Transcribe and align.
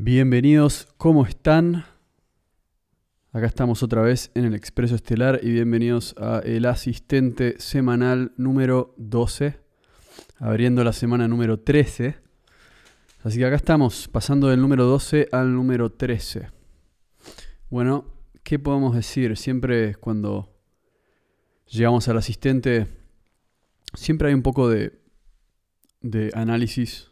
Bienvenidos, 0.00 0.86
¿cómo 0.96 1.26
están? 1.26 1.84
Acá 3.32 3.46
estamos 3.46 3.82
otra 3.82 4.00
vez 4.00 4.30
en 4.36 4.44
el 4.44 4.54
Expreso 4.54 4.94
Estelar 4.94 5.40
y 5.42 5.50
bienvenidos 5.50 6.14
a 6.18 6.38
el 6.44 6.66
asistente 6.66 7.58
semanal 7.58 8.30
número 8.36 8.94
12, 8.96 9.58
abriendo 10.38 10.84
la 10.84 10.92
semana 10.92 11.26
número 11.26 11.58
13. 11.58 12.14
Así 13.24 13.38
que 13.38 13.44
acá 13.46 13.56
estamos, 13.56 14.06
pasando 14.06 14.46
del 14.46 14.60
número 14.60 14.84
12 14.84 15.30
al 15.32 15.52
número 15.52 15.90
13. 15.90 16.48
Bueno, 17.68 18.04
¿qué 18.44 18.60
podemos 18.60 18.94
decir? 18.94 19.36
Siempre 19.36 19.96
cuando 19.96 20.56
llegamos 21.66 22.06
al 22.06 22.18
asistente, 22.18 22.86
siempre 23.94 24.28
hay 24.28 24.34
un 24.34 24.42
poco 24.42 24.68
de, 24.68 24.96
de 26.02 26.30
análisis 26.34 27.10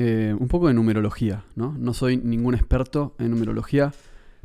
eh, 0.00 0.32
un 0.38 0.46
poco 0.46 0.68
de 0.68 0.74
numerología, 0.74 1.44
¿no? 1.56 1.74
No 1.76 1.92
soy 1.92 2.18
ningún 2.18 2.54
experto 2.54 3.16
en 3.18 3.32
numerología, 3.32 3.92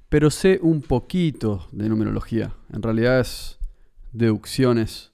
pero 0.09 0.31
sé 0.31 0.59
un 0.63 0.81
poquito 0.81 1.67
de 1.71 1.89
numerología. 1.89 2.55
En 2.73 2.81
realidad 2.81 3.19
es 3.19 3.59
deducciones 4.13 5.11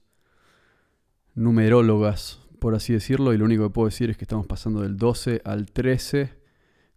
numerólogas, 1.34 2.40
por 2.58 2.74
así 2.74 2.94
decirlo, 2.94 3.34
y 3.34 3.36
lo 3.36 3.44
único 3.44 3.64
que 3.64 3.74
puedo 3.74 3.88
decir 3.88 4.08
es 4.08 4.16
que 4.16 4.24
estamos 4.24 4.46
pasando 4.46 4.80
del 4.80 4.96
12 4.96 5.42
al 5.44 5.70
13. 5.70 6.32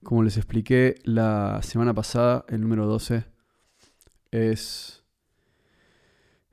Como 0.03 0.23
les 0.23 0.37
expliqué 0.37 0.95
la 1.03 1.59
semana 1.63 1.93
pasada, 1.93 2.45
el 2.47 2.61
número 2.61 2.87
12 2.87 3.25
es 4.31 5.03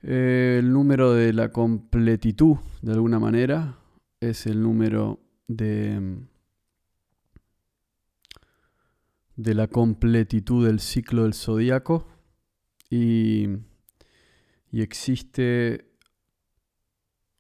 eh, 0.03 0.57
el 0.59 0.73
número 0.73 1.13
de 1.13 1.35
la 1.35 1.53
completitud, 1.53 2.57
de 2.83 2.93
alguna 2.95 3.21
manera. 3.21 3.79
Es 4.21 4.49
el 4.49 4.61
número 4.61 5.21
de 5.47 6.27
de 9.43 9.55
la 9.55 9.69
completitud 9.69 10.67
del 10.67 10.81
ciclo 10.81 11.23
del 11.23 11.33
zodiaco 11.33 12.07
y, 12.91 13.49
existe 14.73 15.87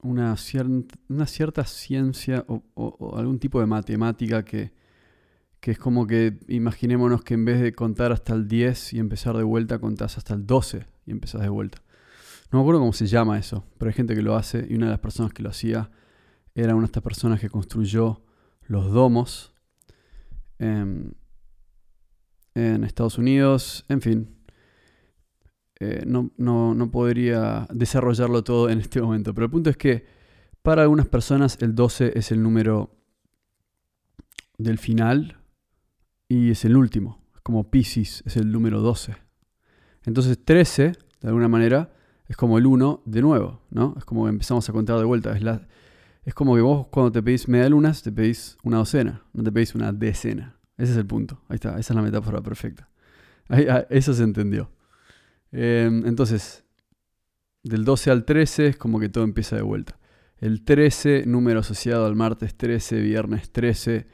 una, 0.03 0.35
una 1.09 1.27
cierta 1.27 1.65
ciencia 1.65 2.45
o, 2.49 3.17
algún 3.17 3.39
tipo 3.39 3.61
de 3.61 3.67
matemática 3.67 4.45
que, 4.45 4.73
que, 5.61 5.73
es 5.73 5.79
como 5.79 6.07
que 6.07 6.39
imaginémonos 6.49 7.23
que 7.23 7.35
en 7.35 7.45
vez 7.45 7.61
de 7.61 7.75
contar 7.75 8.13
hasta 8.13 8.33
el 8.33 8.49
10 8.49 8.95
y 8.95 8.99
empezar 8.99 9.37
de 9.37 9.43
vuelta, 9.43 9.79
contás 9.79 10.17
hasta 10.17 10.33
el 10.35 10.47
12 10.47 10.87
y 11.07 11.11
empezás 11.11 11.43
de 11.43 11.51
vuelta. 11.51 11.83
No 12.51 12.59
me 12.59 12.63
acuerdo 12.63 12.81
cómo 12.81 12.95
se 12.95 13.07
llama 13.07 13.39
eso, 13.39 13.65
pero 13.79 13.91
hay 13.91 13.95
gente 13.95 14.15
que 14.15 14.23
lo 14.23 14.37
hace 14.37 14.67
y 14.69 14.75
una 14.75 14.87
de 14.87 14.93
las 14.93 15.01
personas 15.01 15.33
que 15.35 15.43
lo 15.43 15.51
hacía 15.51 15.91
era 16.55 16.75
una 16.75 16.83
de 16.83 16.87
estas 16.87 17.03
personas 17.03 17.41
que 17.41 17.51
construyó 17.51 18.23
los 18.67 18.91
domos. 18.91 19.53
Em, 20.59 21.13
en 22.55 22.85
Estados 22.85 23.19
Unidos, 23.19 23.85
en 23.89 24.01
fin. 24.01 24.41
Eh, 25.83 26.05
no, 26.07 26.31
no, 26.37 26.91
podría 26.91 27.67
desarrollarlo 27.73 28.45
todo 28.45 28.69
en 28.69 28.81
este 28.81 29.01
momento, 29.01 29.35
pero 29.35 29.47
el 29.47 29.51
punto 29.51 29.71
es 29.71 29.79
que 29.79 30.05
para 30.61 30.83
algunas 30.83 31.07
personas 31.07 31.57
el 31.63 31.75
12 31.75 32.19
es 32.19 32.33
el 32.33 32.43
número 32.43 32.91
del 34.59 34.79
final 34.79 35.39
y 36.29 36.51
es 36.51 36.67
el 36.67 36.77
último, 36.77 37.25
como 37.43 37.71
Pisces 37.71 38.23
es 38.27 38.37
el 38.37 38.53
número 38.53 38.83
12. 38.83 39.17
Entonces 40.05 40.39
13, 40.45 40.93
de 41.23 41.29
alguna 41.29 41.49
manera, 41.49 41.95
es 42.29 42.37
como 42.37 42.59
el 42.59 42.67
1 42.67 43.03
de 43.07 43.23
nuevo, 43.23 43.63
¿no? 43.71 43.95
Es 43.97 44.05
como 44.05 44.25
que 44.25 44.31
empezamos 44.31 44.69
a 44.69 44.73
contar 44.73 44.99
de 44.99 45.05
vuelta. 45.05 45.35
Es, 45.35 45.43
la, 45.43 45.67
es 46.25 46.35
como 46.35 46.55
que 46.55 46.61
vos 46.61 46.89
cuando 46.89 47.11
te 47.11 47.23
pedís 47.23 47.49
media 47.49 47.69
lunas, 47.71 48.03
te 48.03 48.13
pedís 48.13 48.59
una 48.63 48.77
docena, 48.77 49.25
no 49.33 49.43
te 49.43 49.51
pedís 49.51 49.75
una 49.75 49.93
decena. 49.93 50.60
Ese 50.81 50.93
es 50.93 50.99
el 50.99 51.07
punto. 51.07 51.43
Ahí 51.49 51.57
está. 51.57 51.79
Esa 51.79 51.93
es 51.93 51.95
la 51.95 52.03
metáfora 52.03 52.41
perfecta. 52.41 52.89
Ah, 53.51 53.85
eso 53.91 54.15
se 54.15 54.23
entendió. 54.23 54.71
Em, 55.53 56.07
entonces, 56.07 56.65
del 57.63 57.85
12 57.85 58.11
al 58.11 58.25
13 58.25 58.69
es 58.69 58.77
como 58.77 58.99
que 58.99 59.11
todo 59.11 59.25
empieza 59.25 59.57
de 59.57 59.63
vuelta. 59.63 59.99
El 60.39 60.65
13, 60.65 61.25
número 61.27 61.61
asociado 61.61 62.07
al 62.07 62.17
martes 62.17 62.57
13, 62.57 63.01
viernes 63.01 63.51
13. 63.51 64.07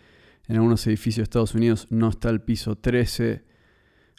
En 0.49 0.57
algunos 0.57 0.85
edificios 0.89 1.19
de 1.19 1.23
Estados 1.25 1.55
Unidos 1.55 1.87
no 1.91 2.09
está 2.09 2.31
el 2.31 2.41
piso 2.41 2.77
13. 2.77 3.45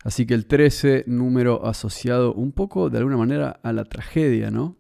Así 0.06 0.26
que 0.26 0.34
el 0.34 0.46
13, 0.46 1.04
número 1.08 1.66
asociado 1.66 2.34
un 2.34 2.54
poco, 2.54 2.90
de 2.90 3.00
alguna 3.00 3.18
manera, 3.18 3.60
a 3.62 3.74
la 3.74 3.84
tragedia, 3.84 4.52
¿no? 4.52 4.78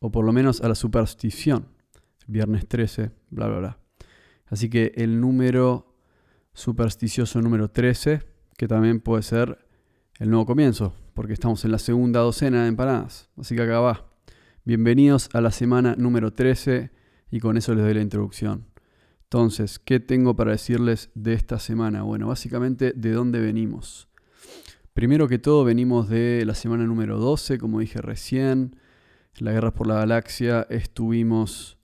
O 0.00 0.10
por 0.10 0.26
lo 0.26 0.34
menos 0.34 0.60
a 0.60 0.68
la 0.68 0.74
superstición. 0.74 1.68
Viernes 2.26 2.68
13, 2.68 3.10
bla, 3.30 3.46
bla, 3.46 3.58
bla. 3.58 3.78
Así 4.46 4.68
que 4.68 4.92
el 4.96 5.18
número 5.18 5.93
supersticioso 6.54 7.42
número 7.42 7.68
13, 7.68 8.22
que 8.56 8.68
también 8.68 9.00
puede 9.00 9.22
ser 9.22 9.58
el 10.18 10.30
nuevo 10.30 10.46
comienzo, 10.46 10.94
porque 11.12 11.32
estamos 11.32 11.64
en 11.64 11.72
la 11.72 11.78
segunda 11.78 12.20
docena 12.20 12.62
de 12.62 12.68
empanadas. 12.68 13.28
Así 13.36 13.56
que 13.56 13.62
acá 13.62 13.80
va. 13.80 14.06
Bienvenidos 14.64 15.28
a 15.34 15.40
la 15.40 15.50
semana 15.50 15.96
número 15.98 16.32
13 16.32 16.90
y 17.30 17.40
con 17.40 17.56
eso 17.56 17.74
les 17.74 17.84
doy 17.84 17.94
la 17.94 18.00
introducción. 18.00 18.66
Entonces, 19.24 19.80
¿qué 19.80 19.98
tengo 19.98 20.36
para 20.36 20.52
decirles 20.52 21.10
de 21.14 21.34
esta 21.34 21.58
semana? 21.58 22.02
Bueno, 22.02 22.28
básicamente 22.28 22.92
de 22.94 23.10
dónde 23.10 23.40
venimos. 23.40 24.08
Primero 24.92 25.26
que 25.26 25.40
todo 25.40 25.64
venimos 25.64 26.08
de 26.08 26.44
la 26.46 26.54
semana 26.54 26.84
número 26.84 27.18
12, 27.18 27.58
como 27.58 27.80
dije 27.80 28.00
recién, 28.00 28.76
la 29.38 29.50
guerra 29.50 29.74
por 29.74 29.88
la 29.88 29.96
galaxia, 29.96 30.68
estuvimos 30.70 31.78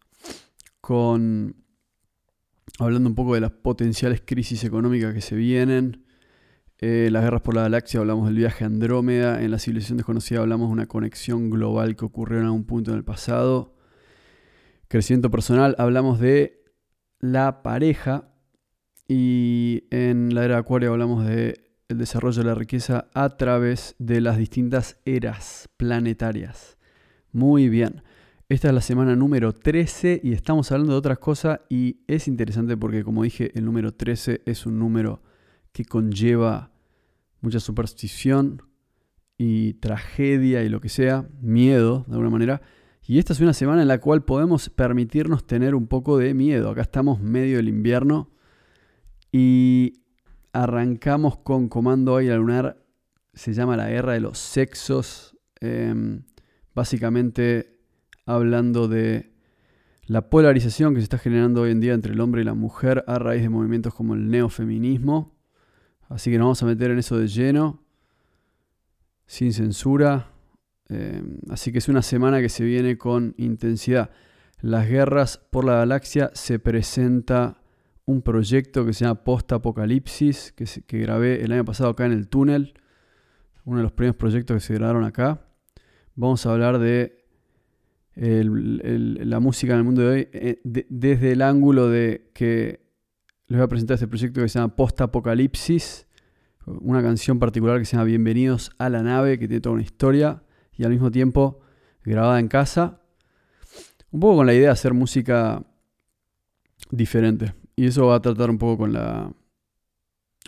con 0.81 1.57
hablando 2.79 3.09
un 3.09 3.15
poco 3.15 3.35
de 3.35 3.41
las 3.41 3.51
potenciales 3.51 4.23
crisis 4.25 4.65
económicas 4.65 5.15
que 5.15 5.21
se 5.21 5.37
vienen. 5.37 6.05
Eh, 6.79 7.11
las 7.13 7.23
guerras 7.23 7.43
por 7.43 7.55
la 7.55 7.63
galaxia 7.63 8.01
hablamos 8.01 8.27
del 8.27 8.37
viaje 8.37 8.65
a 8.65 8.69
Andrómeda. 8.69 9.43
En 9.43 9.51
la 9.51 9.59
civilización 9.59 9.99
desconocida 9.99 10.41
hablamos 10.41 10.69
de 10.69 10.73
una 10.73 10.87
conexión 10.87 11.51
global 11.51 11.95
que 11.97 12.05
ocurrió 12.05 12.39
en 12.39 12.47
algún 12.47 12.65
punto 12.65 12.91
en 12.91 12.97
el 12.97 13.05
pasado. 13.05 13.75
Crecimiento 14.89 15.31
personal 15.31 15.75
hablamos 15.79 16.21
de 16.21 16.65
la 17.21 17.63
pareja. 17.63 18.27
Y 19.07 19.85
en 19.91 20.35
la 20.35 20.45
era 20.45 20.55
de 20.55 20.61
Acuario 20.61 20.93
hablamos 20.93 21.27
de 21.27 21.71
el 21.89 21.99
desarrollo 21.99 22.43
de 22.43 22.49
la 22.49 22.55
riqueza 22.55 23.09
a 23.13 23.37
través 23.37 23.97
de 23.99 24.21
las 24.21 24.39
distintas 24.39 25.01
eras 25.05 25.69
planetarias. 25.77 26.79
Muy 27.33 27.69
bien. 27.69 28.03
Esta 28.51 28.67
es 28.67 28.75
la 28.75 28.81
semana 28.81 29.15
número 29.15 29.53
13 29.53 30.23
y 30.25 30.33
estamos 30.33 30.73
hablando 30.73 30.95
de 30.95 30.99
otras 30.99 31.21
cosas 31.21 31.61
y 31.69 32.01
es 32.09 32.27
interesante 32.27 32.77
porque 32.77 33.05
como 33.05 33.23
dije, 33.23 33.57
el 33.57 33.65
número 33.65 33.95
13 33.95 34.43
es 34.45 34.67
un 34.67 34.77
número 34.77 35.23
que 35.71 35.85
conlleva 35.85 36.73
mucha 37.43 37.61
superstición 37.61 38.61
y 39.39 39.75
tragedia 39.75 40.65
y 40.65 40.69
lo 40.69 40.81
que 40.81 40.89
sea, 40.89 41.29
miedo 41.41 42.05
de 42.09 42.15
alguna 42.15 42.31
manera. 42.31 42.61
Y 43.07 43.21
esta 43.21 43.35
es 43.35 43.41
una 43.41 43.53
semana 43.53 43.83
en 43.83 43.89
la 43.89 44.01
cual 44.01 44.25
podemos 44.25 44.69
permitirnos 44.69 45.47
tener 45.47 45.77
un 45.77 45.87
poco 45.87 46.19
de 46.19 46.35
miedo. 46.35 46.71
Acá 46.71 46.83
estamos 46.83 47.21
medio 47.21 47.59
del 47.59 47.69
invierno 47.69 48.33
y 49.31 50.03
arrancamos 50.53 51.39
con 51.39 51.69
Comando 51.69 52.17
Águila 52.17 52.35
Lunar. 52.35 52.85
Se 53.33 53.53
llama 53.53 53.77
la 53.77 53.89
guerra 53.89 54.15
de 54.15 54.21
los 54.21 54.39
sexos. 54.39 55.39
Em, 55.61 56.25
básicamente 56.75 57.80
hablando 58.35 58.89
de 58.89 59.31
la 60.11 60.29
polarización 60.29 60.95
que 60.95 61.01
se 61.01 61.05
está 61.05 61.19
generando 61.19 61.63
hoy 61.63 61.71
en 61.71 61.81
día 61.81 61.95
entre 61.95 62.13
el 62.13 62.21
hombre 62.21 62.43
y 62.43 62.45
la 62.45 62.55
mujer 62.55 63.05
a 63.07 63.19
raíz 63.19 63.43
de 63.43 63.49
movimientos 63.49 63.95
como 63.95 64.15
el 64.15 64.29
neofeminismo. 64.29 65.37
Así 66.09 66.31
que 66.31 66.39
nos 66.39 66.47
vamos 66.47 66.63
a 66.65 66.67
meter 66.67 66.91
en 66.91 66.99
eso 66.99 67.17
de 67.17 67.29
lleno, 67.29 67.85
sin 69.27 69.53
censura. 69.53 70.33
Eh, 70.89 71.23
así 71.49 71.71
que 71.71 71.79
es 71.79 71.89
una 71.89 72.03
semana 72.03 72.41
que 72.41 72.49
se 72.49 72.65
viene 72.65 72.99
con 72.99 73.35
intensidad. 73.39 74.11
Las 74.61 74.89
guerras 74.89 75.39
por 75.39 75.65
la 75.65 75.75
galaxia 75.75 76.33
se 76.35 76.59
presenta 76.59 77.63
un 78.05 78.23
proyecto 78.23 78.85
que 78.85 78.93
se 78.93 79.05
llama 79.05 79.23
Post 79.23 79.53
Apocalipsis, 79.53 80.53
que, 80.53 80.65
que 80.87 80.99
grabé 80.99 81.45
el 81.45 81.53
año 81.53 81.65
pasado 81.65 81.91
acá 81.91 82.07
en 82.07 82.13
el 82.13 82.27
túnel. 82.27 82.75
Uno 83.65 83.77
de 83.77 83.85
los 83.85 83.93
primeros 83.93 84.17
proyectos 84.17 84.57
que 84.57 84.61
se 84.61 84.75
grabaron 84.75 85.05
acá. 85.05 85.47
Vamos 86.17 86.45
a 86.45 86.51
hablar 86.51 86.81
de 86.81 87.20
la 88.21 89.41
música 89.41 89.73
en 89.73 89.79
el 89.79 89.85
mundo 89.85 90.03
de 90.03 90.09
hoy 90.09 90.29
eh, 90.33 90.61
desde 90.63 91.33
el 91.33 91.41
ángulo 91.41 91.89
de 91.89 92.31
que 92.35 92.81
les 93.47 93.59
voy 93.59 93.65
a 93.65 93.69
presentar 93.69 93.95
este 93.95 94.07
proyecto 94.07 94.43
que 94.43 94.49
se 94.49 94.59
llama 94.59 94.77
Post 94.77 95.01
Apocalipsis, 95.01 96.07
una 96.67 97.03
canción 97.03 97.39
particular 97.39 97.79
que 97.79 97.87
se 97.87 97.93
llama 97.93 98.05
Bienvenidos 98.05 98.73
a 98.79 98.91
la 98.91 99.03
nave, 99.03 99.39
que 99.39 99.49
tiene 99.49 99.63
toda 99.63 99.75
una 99.75 99.83
historia 99.83 100.43
y 100.77 100.85
al 100.85 100.91
mismo 100.91 101.11
tiempo 101.11 101.61
grabada 102.05 102.39
en 102.39 102.49
casa, 102.49 103.01
un 104.11 104.21
poco 104.21 104.37
con 104.37 104.47
la 104.47 104.53
idea 104.53 104.67
de 104.67 104.73
hacer 104.73 104.93
música 104.93 105.65
diferente. 106.91 107.55
Y 107.75 107.87
eso 107.87 108.07
va 108.07 108.17
a 108.17 108.21
tratar 108.21 108.51
un 108.51 108.59
poco 108.59 108.79
con 108.79 108.93
la, 108.93 109.33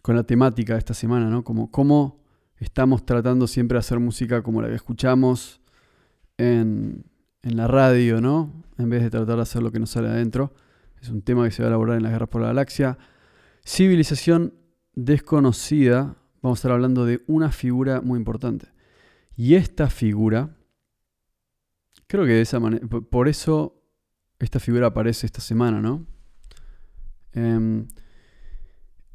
con 0.02 0.14
la 0.14 0.24
temática 0.24 0.74
de 0.74 0.78
esta 0.78 0.94
semana, 0.94 1.30
¿no? 1.30 1.42
Como 1.42 1.70
cómo 1.70 2.22
estamos 2.58 3.06
tratando 3.06 3.46
siempre 3.46 3.76
de 3.76 3.80
hacer 3.80 3.98
música 3.98 4.42
como 4.42 4.60
la 4.60 4.68
que 4.68 4.74
escuchamos 4.74 5.62
en, 6.36 7.04
en 7.42 7.56
la 7.56 7.66
radio, 7.66 8.20
¿no? 8.20 8.64
En 8.78 8.88
vez 8.88 9.02
de 9.02 9.10
tratar 9.10 9.36
de 9.36 9.42
hacer 9.42 9.62
lo 9.62 9.72
que 9.72 9.78
nos 9.78 9.90
sale 9.90 10.08
adentro. 10.08 10.54
Es 11.00 11.08
un 11.08 11.22
tema 11.22 11.44
que 11.44 11.50
se 11.50 11.62
va 11.62 11.68
a 11.68 11.70
elaborar 11.70 11.96
en 11.96 12.04
las 12.04 12.12
guerras 12.12 12.28
por 12.28 12.40
la 12.40 12.48
galaxia. 12.48 12.98
Civilización 13.64 14.54
desconocida, 14.94 16.16
vamos 16.42 16.58
a 16.58 16.60
estar 16.60 16.72
hablando 16.72 17.04
de 17.04 17.22
una 17.26 17.50
figura 17.50 18.00
muy 18.00 18.18
importante. 18.18 18.68
Y 19.36 19.54
esta 19.54 19.88
figura, 19.88 20.56
creo 22.06 22.24
que 22.24 22.32
de 22.32 22.42
esa 22.42 22.60
manera, 22.60 22.86
por 22.86 23.28
eso 23.28 23.82
esta 24.38 24.60
figura 24.60 24.88
aparece 24.88 25.26
esta 25.26 25.40
semana, 25.40 25.80
¿no? 25.80 26.06
Em, 27.32 27.88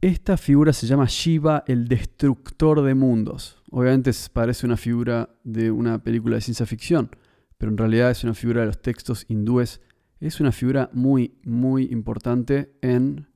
esta 0.01 0.37
figura 0.37 0.73
se 0.73 0.87
llama 0.87 1.05
Shiva, 1.07 1.63
el 1.67 1.87
destructor 1.87 2.81
de 2.81 2.95
mundos. 2.95 3.61
Obviamente 3.71 4.11
parece 4.31 4.65
una 4.65 4.77
figura 4.77 5.29
de 5.43 5.71
una 5.71 6.03
película 6.03 6.35
de 6.35 6.41
ciencia 6.41 6.65
ficción, 6.65 7.09
pero 7.57 7.71
en 7.71 7.77
realidad 7.77 8.11
es 8.11 8.23
una 8.23 8.33
figura 8.33 8.61
de 8.61 8.67
los 8.67 8.81
textos 8.81 9.25
hindúes. 9.27 9.81
Es 10.19 10.39
una 10.39 10.51
figura 10.51 10.89
muy, 10.93 11.37
muy 11.43 11.85
importante 11.85 12.73
en 12.81 13.27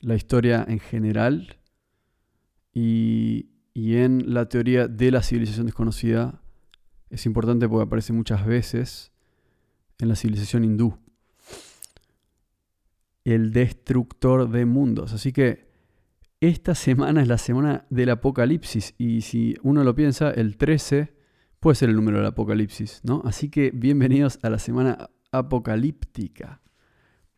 la 0.00 0.14
historia 0.14 0.64
en 0.66 0.78
general 0.78 1.58
y, 2.72 3.50
y 3.74 3.96
en 3.96 4.32
la 4.34 4.48
teoría 4.48 4.88
de 4.88 5.10
la 5.10 5.22
civilización 5.22 5.66
desconocida. 5.66 6.42
Es 7.08 7.26
importante 7.26 7.68
porque 7.68 7.84
aparece 7.84 8.12
muchas 8.12 8.46
veces 8.46 9.12
en 9.98 10.08
la 10.08 10.16
civilización 10.16 10.64
hindú. 10.64 10.98
El 13.24 13.52
destructor 13.52 14.50
de 14.50 14.64
mundos. 14.64 15.12
Así 15.12 15.32
que 15.32 15.70
esta 16.40 16.74
semana 16.74 17.20
es 17.20 17.28
la 17.28 17.36
semana 17.36 17.86
del 17.90 18.10
apocalipsis 18.10 18.94
y 18.96 19.20
si 19.20 19.56
uno 19.62 19.84
lo 19.84 19.94
piensa, 19.94 20.30
el 20.30 20.56
13 20.56 21.19
puede 21.60 21.74
ser 21.74 21.90
el 21.90 21.96
número 21.96 22.16
del 22.16 22.26
apocalipsis, 22.26 23.00
¿no? 23.04 23.22
Así 23.24 23.50
que 23.50 23.70
bienvenidos 23.70 24.38
a 24.42 24.48
la 24.48 24.58
semana 24.58 25.10
apocalíptica. 25.30 26.62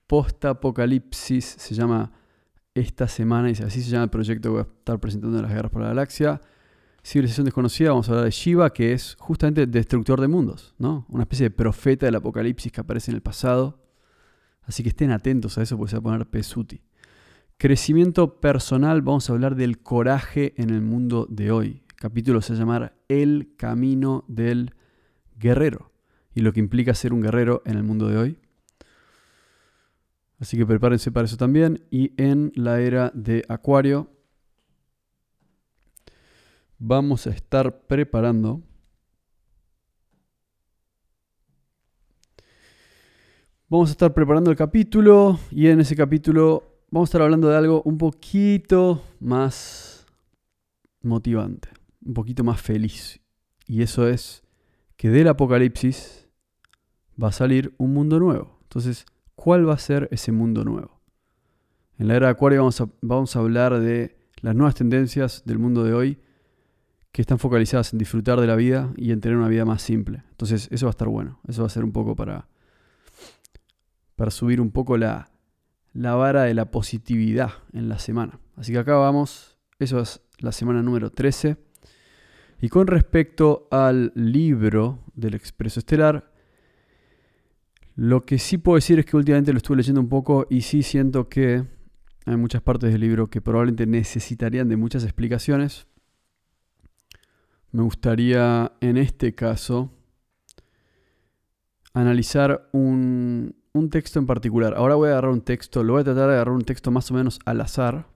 Post-apocalipsis 0.06 1.44
se 1.44 1.74
llama 1.74 2.12
esta 2.72 3.08
semana 3.08 3.50
y 3.50 3.52
así 3.52 3.82
se 3.82 3.90
llama 3.90 4.04
el 4.04 4.10
proyecto 4.10 4.48
que 4.48 4.52
voy 4.52 4.60
a 4.60 4.78
estar 4.78 5.00
presentando 5.00 5.38
en 5.38 5.42
las 5.42 5.52
guerras 5.52 5.72
por 5.72 5.82
la 5.82 5.88
galaxia. 5.88 6.40
Civilización 7.02 7.46
desconocida, 7.46 7.90
vamos 7.90 8.08
a 8.08 8.12
hablar 8.12 8.24
de 8.26 8.30
Shiva, 8.30 8.72
que 8.72 8.92
es 8.92 9.16
justamente 9.18 9.66
destructor 9.66 10.20
de 10.20 10.28
mundos, 10.28 10.72
¿no? 10.78 11.04
Una 11.08 11.24
especie 11.24 11.46
de 11.46 11.50
profeta 11.50 12.06
del 12.06 12.14
apocalipsis 12.14 12.70
que 12.70 12.80
aparece 12.80 13.10
en 13.10 13.16
el 13.16 13.22
pasado. 13.22 13.82
Así 14.62 14.84
que 14.84 14.90
estén 14.90 15.10
atentos 15.10 15.58
a 15.58 15.62
eso 15.62 15.76
porque 15.76 15.90
se 15.90 15.96
va 15.96 16.00
a 16.00 16.02
poner 16.02 16.30
pesuti. 16.30 16.80
Crecimiento 17.58 18.40
personal, 18.40 19.02
vamos 19.02 19.28
a 19.28 19.32
hablar 19.32 19.56
del 19.56 19.82
coraje 19.82 20.54
en 20.56 20.70
el 20.70 20.80
mundo 20.80 21.26
de 21.28 21.50
hoy. 21.50 21.82
Capítulo 22.02 22.42
se 22.42 22.52
va 22.52 22.56
a 22.56 22.58
llamar 22.58 22.96
El 23.06 23.54
camino 23.56 24.24
del 24.26 24.74
guerrero 25.38 25.92
y 26.34 26.40
lo 26.40 26.52
que 26.52 26.58
implica 26.58 26.94
ser 26.94 27.12
un 27.12 27.20
guerrero 27.20 27.62
en 27.64 27.76
el 27.76 27.84
mundo 27.84 28.08
de 28.08 28.16
hoy. 28.16 28.38
Así 30.40 30.56
que 30.56 30.66
prepárense 30.66 31.12
para 31.12 31.26
eso 31.26 31.36
también. 31.36 31.86
Y 31.92 32.12
en 32.20 32.50
la 32.56 32.80
era 32.80 33.12
de 33.14 33.44
Acuario 33.48 34.10
vamos 36.80 37.28
a 37.28 37.30
estar 37.30 37.86
preparando 37.86 38.64
Vamos 43.68 43.90
a 43.90 43.92
estar 43.92 44.12
preparando 44.12 44.50
el 44.50 44.56
capítulo 44.56 45.38
y 45.52 45.68
en 45.68 45.78
ese 45.78 45.94
capítulo 45.94 46.80
vamos 46.90 47.06
a 47.06 47.10
estar 47.10 47.22
hablando 47.22 47.48
de 47.48 47.56
algo 47.56 47.80
un 47.84 47.96
poquito 47.96 49.04
más 49.20 50.04
motivante, 51.00 51.68
un 52.04 52.14
poquito 52.14 52.44
más 52.44 52.60
feliz. 52.60 53.20
Y 53.66 53.82
eso 53.82 54.08
es 54.08 54.42
que 54.96 55.08
del 55.08 55.28
apocalipsis 55.28 56.28
va 57.22 57.28
a 57.28 57.32
salir 57.32 57.74
un 57.78 57.92
mundo 57.92 58.18
nuevo. 58.18 58.58
Entonces, 58.62 59.06
¿cuál 59.34 59.68
va 59.68 59.74
a 59.74 59.78
ser 59.78 60.08
ese 60.12 60.32
mundo 60.32 60.64
nuevo? 60.64 61.00
En 61.98 62.08
la 62.08 62.16
era 62.16 62.26
de 62.26 62.32
Acuario 62.32 62.60
vamos 62.60 62.80
a, 62.80 62.88
vamos 63.00 63.36
a 63.36 63.38
hablar 63.38 63.78
de 63.78 64.16
las 64.40 64.54
nuevas 64.54 64.74
tendencias 64.74 65.42
del 65.44 65.58
mundo 65.58 65.84
de 65.84 65.94
hoy 65.94 66.18
que 67.12 67.20
están 67.20 67.38
focalizadas 67.38 67.92
en 67.92 67.98
disfrutar 67.98 68.40
de 68.40 68.46
la 68.46 68.56
vida 68.56 68.92
y 68.96 69.12
en 69.12 69.20
tener 69.20 69.36
una 69.36 69.48
vida 69.48 69.64
más 69.64 69.82
simple. 69.82 70.22
Entonces, 70.30 70.68
eso 70.70 70.86
va 70.86 70.90
a 70.90 70.92
estar 70.92 71.08
bueno. 71.08 71.40
Eso 71.46 71.62
va 71.62 71.66
a 71.66 71.70
ser 71.70 71.84
un 71.84 71.92
poco 71.92 72.16
para, 72.16 72.48
para 74.16 74.30
subir 74.30 74.60
un 74.60 74.70
poco 74.70 74.96
la, 74.96 75.30
la 75.92 76.14
vara 76.14 76.44
de 76.44 76.54
la 76.54 76.70
positividad 76.70 77.50
en 77.72 77.88
la 77.88 77.98
semana. 77.98 78.40
Así 78.56 78.72
que 78.72 78.78
acá 78.78 78.96
vamos, 78.96 79.58
eso 79.78 80.00
es 80.00 80.22
la 80.38 80.52
semana 80.52 80.82
número 80.82 81.10
13. 81.10 81.56
Y 82.62 82.68
con 82.68 82.86
respecto 82.86 83.66
al 83.72 84.12
libro 84.14 85.00
del 85.16 85.34
Expreso 85.34 85.80
Estelar, 85.80 86.32
lo 87.96 88.24
que 88.24 88.38
sí 88.38 88.56
puedo 88.56 88.76
decir 88.76 89.00
es 89.00 89.04
que 89.04 89.16
últimamente 89.16 89.52
lo 89.52 89.56
estuve 89.56 89.78
leyendo 89.78 90.00
un 90.00 90.08
poco 90.08 90.46
y 90.48 90.60
sí 90.60 90.84
siento 90.84 91.28
que 91.28 91.66
hay 92.24 92.36
muchas 92.36 92.62
partes 92.62 92.92
del 92.92 93.00
libro 93.00 93.28
que 93.28 93.40
probablemente 93.40 93.84
necesitarían 93.84 94.68
de 94.68 94.76
muchas 94.76 95.02
explicaciones. 95.02 95.88
Me 97.72 97.82
gustaría 97.82 98.70
en 98.80 98.96
este 98.96 99.34
caso 99.34 99.90
analizar 101.94 102.68
un, 102.70 103.56
un 103.72 103.90
texto 103.90 104.20
en 104.20 104.26
particular. 104.26 104.74
Ahora 104.76 104.94
voy 104.94 105.08
a 105.08 105.12
agarrar 105.12 105.32
un 105.32 105.40
texto, 105.40 105.82
lo 105.82 105.94
voy 105.94 106.02
a 106.02 106.04
tratar 106.04 106.28
de 106.28 106.34
agarrar 106.34 106.54
un 106.54 106.62
texto 106.62 106.92
más 106.92 107.10
o 107.10 107.14
menos 107.14 107.40
al 107.44 107.60
azar. 107.60 108.11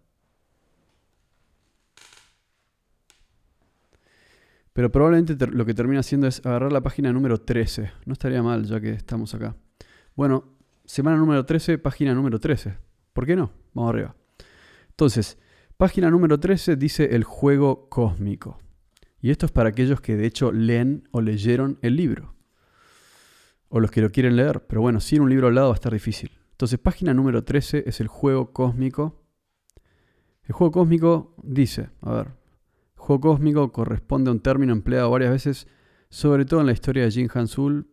Pero 4.77 4.93
probablemente 4.93 5.47
lo 5.47 5.65
que 5.65 5.73
termina 5.73 6.01
haciendo 6.01 6.27
es 6.27 6.45
agarrar 6.45 6.71
la 6.71 6.83
página 6.83 7.11
número 7.11 7.41
13. 7.41 7.93
No 8.05 8.13
estaría 8.13 8.43
mal 8.43 8.67
ya 8.67 8.79
que 8.79 8.91
estamos 8.91 9.33
acá. 9.35 9.57
Bueno, 10.15 10.59
semana 10.85 11.17
número 11.17 11.47
13, 11.47 11.79
página 11.79 12.13
número 12.13 12.39
13. 12.39 12.77
¿Por 13.15 13.25
qué 13.25 13.37
no? 13.37 13.53
Vamos 13.73 13.95
arriba. 13.95 14.15
Entonces, 14.91 15.39
página 15.79 16.11
número 16.11 16.39
13 16.39 16.77
dice 16.77 17.17
el 17.17 17.25
juego 17.25 17.89
cósmico. 17.89 18.59
Y 19.19 19.31
esto 19.31 19.47
es 19.47 19.53
para 19.53 19.71
aquellos 19.71 20.03
que 20.03 20.15
de 20.15 20.27
hecho 20.27 20.53
leen 20.53 21.09
o 21.11 21.23
leyeron 21.23 21.79
el 21.81 21.97
libro 21.97 22.35
o 23.71 23.81
los 23.81 23.91
que 23.91 24.03
lo 24.03 24.11
quieren 24.11 24.37
leer, 24.37 24.67
pero 24.67 24.83
bueno, 24.83 25.01
sin 25.01 25.23
un 25.23 25.31
libro 25.31 25.49
al 25.49 25.55
lado 25.55 25.69
va 25.69 25.73
a 25.73 25.77
estar 25.77 25.95
difícil. 25.95 26.33
Entonces, 26.51 26.79
página 26.79 27.15
número 27.15 27.45
13 27.45 27.85
es 27.87 28.01
el 28.03 28.09
juego 28.09 28.53
cósmico. 28.53 29.25
El 30.43 30.53
juego 30.53 30.71
cósmico 30.71 31.35
dice, 31.43 31.89
a 32.03 32.13
ver, 32.13 32.29
juego 33.07 33.21
cósmico 33.21 33.73
corresponde 33.73 34.31
a 34.31 34.33
un 34.33 34.41
término 34.41 34.73
empleado 34.73 35.11
varias 35.11 35.31
veces, 35.31 35.69
sobre 36.09 36.45
todo 36.45 36.61
en 36.61 36.67
la 36.67 36.73
historia 36.73 37.05
de 37.05 37.11
Jin 37.13 37.31
Hansul. 37.33 37.89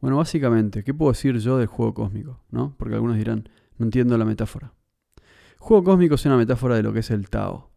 Bueno, 0.00 0.16
básicamente, 0.16 0.82
¿qué 0.82 0.94
puedo 0.94 1.12
decir 1.12 1.36
yo 1.38 1.58
del 1.58 1.66
juego 1.66 1.92
cósmico? 1.92 2.40
¿No? 2.50 2.74
Porque 2.78 2.94
algunos 2.94 3.18
dirán, 3.18 3.48
no 3.76 3.84
entiendo 3.84 4.16
la 4.16 4.24
metáfora. 4.24 4.72
Juego 5.58 5.84
cósmico 5.84 6.14
es 6.14 6.24
una 6.24 6.38
metáfora 6.38 6.76
de 6.76 6.82
lo 6.82 6.92
que 6.92 7.00
es 7.00 7.10
el 7.10 7.28
Tao. 7.28 7.70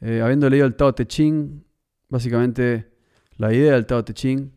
Eh, 0.00 0.22
habiendo 0.22 0.48
leído 0.48 0.66
el 0.66 0.76
Tao 0.76 0.94
Te 0.94 1.06
Ching, 1.06 1.64
Básicamente, 2.08 2.92
la 3.38 3.52
idea 3.52 3.72
del 3.72 3.86
Tao 3.86 4.04
Te 4.04 4.14
Ching 4.14 4.52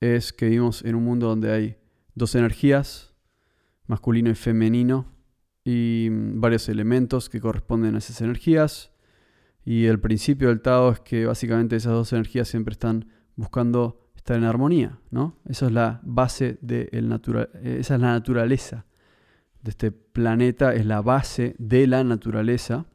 es 0.00 0.32
que 0.32 0.46
vivimos 0.46 0.84
en 0.84 0.96
un 0.96 1.04
mundo 1.04 1.28
donde 1.28 1.52
hay 1.52 1.76
dos 2.14 2.34
energías, 2.34 3.14
masculino 3.86 4.28
y 4.28 4.34
femenino, 4.34 5.06
y 5.64 6.08
varios 6.10 6.68
elementos 6.68 7.28
que 7.28 7.40
corresponden 7.40 7.94
a 7.94 7.98
esas 7.98 8.20
energías. 8.20 8.92
Y 9.64 9.86
el 9.86 10.00
principio 10.00 10.48
del 10.48 10.62
Tao 10.62 10.92
es 10.92 11.00
que 11.00 11.26
básicamente 11.26 11.76
esas 11.76 11.92
dos 11.92 12.12
energías 12.12 12.48
siempre 12.48 12.72
están 12.72 13.08
buscando 13.36 14.10
estar 14.16 14.36
en 14.36 14.44
armonía, 14.44 14.98
¿no? 15.10 15.36
Esa 15.46 15.66
es 15.66 15.72
la 15.72 16.00
base 16.02 16.58
de 16.60 16.88
natural, 17.02 17.50
esa 17.62 17.94
es 17.94 18.00
la 18.00 18.12
naturaleza 18.12 18.86
de 19.62 19.70
este 19.70 19.92
planeta, 19.92 20.74
es 20.74 20.86
la 20.86 21.02
base 21.02 21.54
de 21.58 21.86
la 21.86 22.04
naturaleza. 22.04 22.86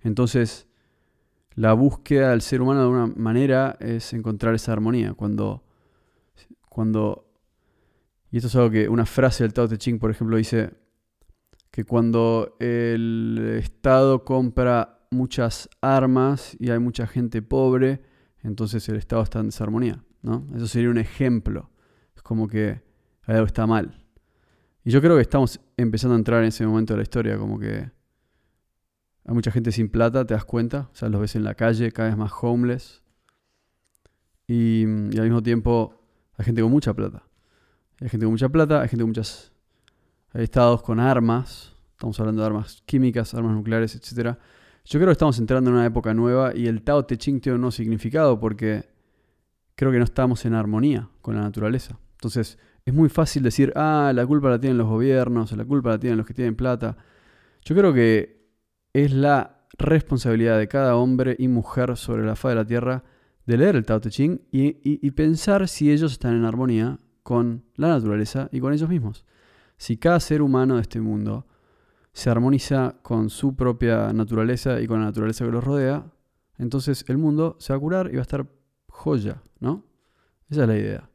Entonces, 0.00 0.66
la 1.54 1.72
búsqueda 1.72 2.30
del 2.30 2.42
ser 2.42 2.62
humano 2.62 2.82
de 2.82 2.88
una 2.88 3.06
manera 3.06 3.76
es 3.80 4.12
encontrar 4.12 4.54
esa 4.54 4.72
armonía. 4.72 5.14
Cuando, 5.14 5.64
cuando, 6.68 7.30
y 8.30 8.38
esto 8.38 8.48
es 8.48 8.56
algo 8.56 8.70
que 8.70 8.88
una 8.88 9.06
frase 9.06 9.44
del 9.44 9.52
Tao 9.52 9.68
Te 9.68 9.78
Ching, 9.78 9.98
por 9.98 10.10
ejemplo, 10.10 10.36
dice 10.36 10.72
que 11.74 11.84
cuando 11.84 12.54
el 12.60 13.56
Estado 13.58 14.24
compra 14.24 15.00
muchas 15.10 15.68
armas 15.80 16.56
y 16.60 16.70
hay 16.70 16.78
mucha 16.78 17.08
gente 17.08 17.42
pobre, 17.42 18.00
entonces 18.44 18.88
el 18.88 18.94
Estado 18.94 19.24
está 19.24 19.40
en 19.40 19.46
desarmonía. 19.46 20.04
¿no? 20.22 20.46
Eso 20.54 20.68
sería 20.68 20.88
un 20.88 20.98
ejemplo. 20.98 21.72
Es 22.14 22.22
como 22.22 22.46
que 22.46 22.80
algo 23.22 23.44
está 23.44 23.66
mal. 23.66 24.06
Y 24.84 24.92
yo 24.92 25.00
creo 25.00 25.16
que 25.16 25.22
estamos 25.22 25.58
empezando 25.76 26.14
a 26.14 26.18
entrar 26.18 26.42
en 26.42 26.50
ese 26.50 26.64
momento 26.64 26.92
de 26.92 26.98
la 26.98 27.02
historia, 27.02 27.36
como 27.38 27.58
que 27.58 27.90
hay 29.24 29.34
mucha 29.34 29.50
gente 29.50 29.72
sin 29.72 29.88
plata, 29.88 30.24
te 30.24 30.34
das 30.34 30.44
cuenta. 30.44 30.90
O 30.92 30.94
sea, 30.94 31.08
los 31.08 31.20
ves 31.20 31.34
en 31.34 31.42
la 31.42 31.56
calle, 31.56 31.90
cada 31.90 32.08
vez 32.08 32.16
más 32.16 32.30
homeless. 32.40 33.02
Y, 34.46 34.84
al 34.84 35.24
mismo 35.24 35.42
tiempo 35.42 36.00
hay 36.36 36.44
gente 36.44 36.62
con 36.62 36.70
mucha 36.70 36.94
plata. 36.94 37.24
Hay 38.00 38.10
gente 38.10 38.26
con 38.26 38.34
mucha 38.34 38.48
plata, 38.48 38.80
hay 38.80 38.86
gente 38.86 39.02
con 39.02 39.10
muchas... 39.10 39.53
Estados 40.34 40.82
con 40.82 40.98
armas. 40.98 41.72
Estamos 41.92 42.18
hablando 42.18 42.42
de 42.42 42.46
armas 42.46 42.82
químicas, 42.86 43.34
armas 43.34 43.54
nucleares, 43.54 43.94
etc. 43.94 44.36
Yo 44.84 44.98
creo 44.98 45.06
que 45.06 45.12
estamos 45.12 45.38
entrando 45.38 45.70
en 45.70 45.76
una 45.76 45.86
época 45.86 46.12
nueva 46.12 46.54
y 46.54 46.66
el 46.66 46.82
Tao 46.82 47.04
Te 47.04 47.16
Ching 47.16 47.40
tiene 47.40 47.54
un 47.54 47.62
nuevo 47.62 47.70
significado 47.70 48.40
porque 48.40 48.88
creo 49.76 49.92
que 49.92 49.98
no 49.98 50.04
estamos 50.04 50.44
en 50.44 50.54
armonía 50.54 51.08
con 51.22 51.36
la 51.36 51.42
naturaleza. 51.42 51.98
Entonces, 52.14 52.58
es 52.84 52.92
muy 52.92 53.08
fácil 53.08 53.44
decir, 53.44 53.72
ah, 53.76 54.12
la 54.12 54.26
culpa 54.26 54.50
la 54.50 54.58
tienen 54.58 54.76
los 54.76 54.88
gobiernos, 54.88 55.52
la 55.52 55.64
culpa 55.64 55.90
la 55.90 55.98
tienen 55.98 56.18
los 56.18 56.26
que 56.26 56.34
tienen 56.34 56.56
plata. 56.56 56.96
Yo 57.62 57.76
creo 57.76 57.94
que 57.94 58.44
es 58.92 59.12
la 59.12 59.66
responsabilidad 59.78 60.58
de 60.58 60.66
cada 60.66 60.96
hombre 60.96 61.36
y 61.38 61.46
mujer 61.46 61.96
sobre 61.96 62.24
la 62.24 62.34
faz 62.34 62.50
de 62.50 62.56
la 62.56 62.66
tierra 62.66 63.04
de 63.46 63.56
leer 63.56 63.76
el 63.76 63.86
Tao 63.86 64.00
Te 64.00 64.10
Ching 64.10 64.40
y 64.50 65.10
pensar 65.12 65.68
si 65.68 65.92
ellos 65.92 66.10
están 66.10 66.34
en 66.34 66.44
armonía 66.44 66.98
con 67.22 67.64
la 67.76 67.88
naturaleza 67.88 68.48
y 68.50 68.58
con 68.58 68.72
ellos 68.72 68.88
mismos. 68.88 69.24
Si 69.84 69.98
cada 69.98 70.18
ser 70.18 70.40
humano 70.40 70.76
de 70.76 70.80
este 70.80 70.98
mundo 70.98 71.46
se 72.14 72.30
armoniza 72.30 72.96
con 73.02 73.28
su 73.28 73.54
propia 73.54 74.14
naturaleza 74.14 74.80
y 74.80 74.86
con 74.86 75.00
la 75.00 75.04
naturaleza 75.04 75.44
que 75.44 75.50
los 75.50 75.62
rodea, 75.62 76.10
entonces 76.56 77.04
el 77.06 77.18
mundo 77.18 77.58
se 77.60 77.74
va 77.74 77.76
a 77.76 77.80
curar 77.80 78.08
y 78.10 78.14
va 78.14 78.20
a 78.20 78.22
estar 78.22 78.46
joya, 78.88 79.42
¿no? 79.60 79.84
Esa 80.48 80.62
es 80.62 80.68
la 80.68 80.78
idea. 80.78 81.10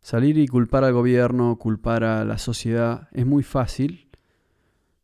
Salir 0.00 0.38
y 0.38 0.48
culpar 0.48 0.82
al 0.82 0.92
gobierno, 0.92 1.56
culpar 1.56 2.02
a 2.02 2.24
la 2.24 2.36
sociedad, 2.38 3.08
es 3.12 3.26
muy 3.26 3.44
fácil. 3.44 4.08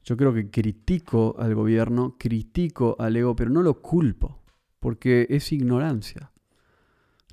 Yo 0.03 0.17
creo 0.17 0.35
que 0.35 0.51
critico 0.51 1.37
al 1.39 1.55
gobierno, 1.55 2.17
critico 2.19 2.97
al 2.99 3.15
ego, 3.15 3.37
pero 3.37 3.51
no 3.51 3.63
lo 3.63 3.81
culpo, 3.81 4.41
porque 4.81 5.29
es 5.31 5.53
ignorancia. 5.53 6.33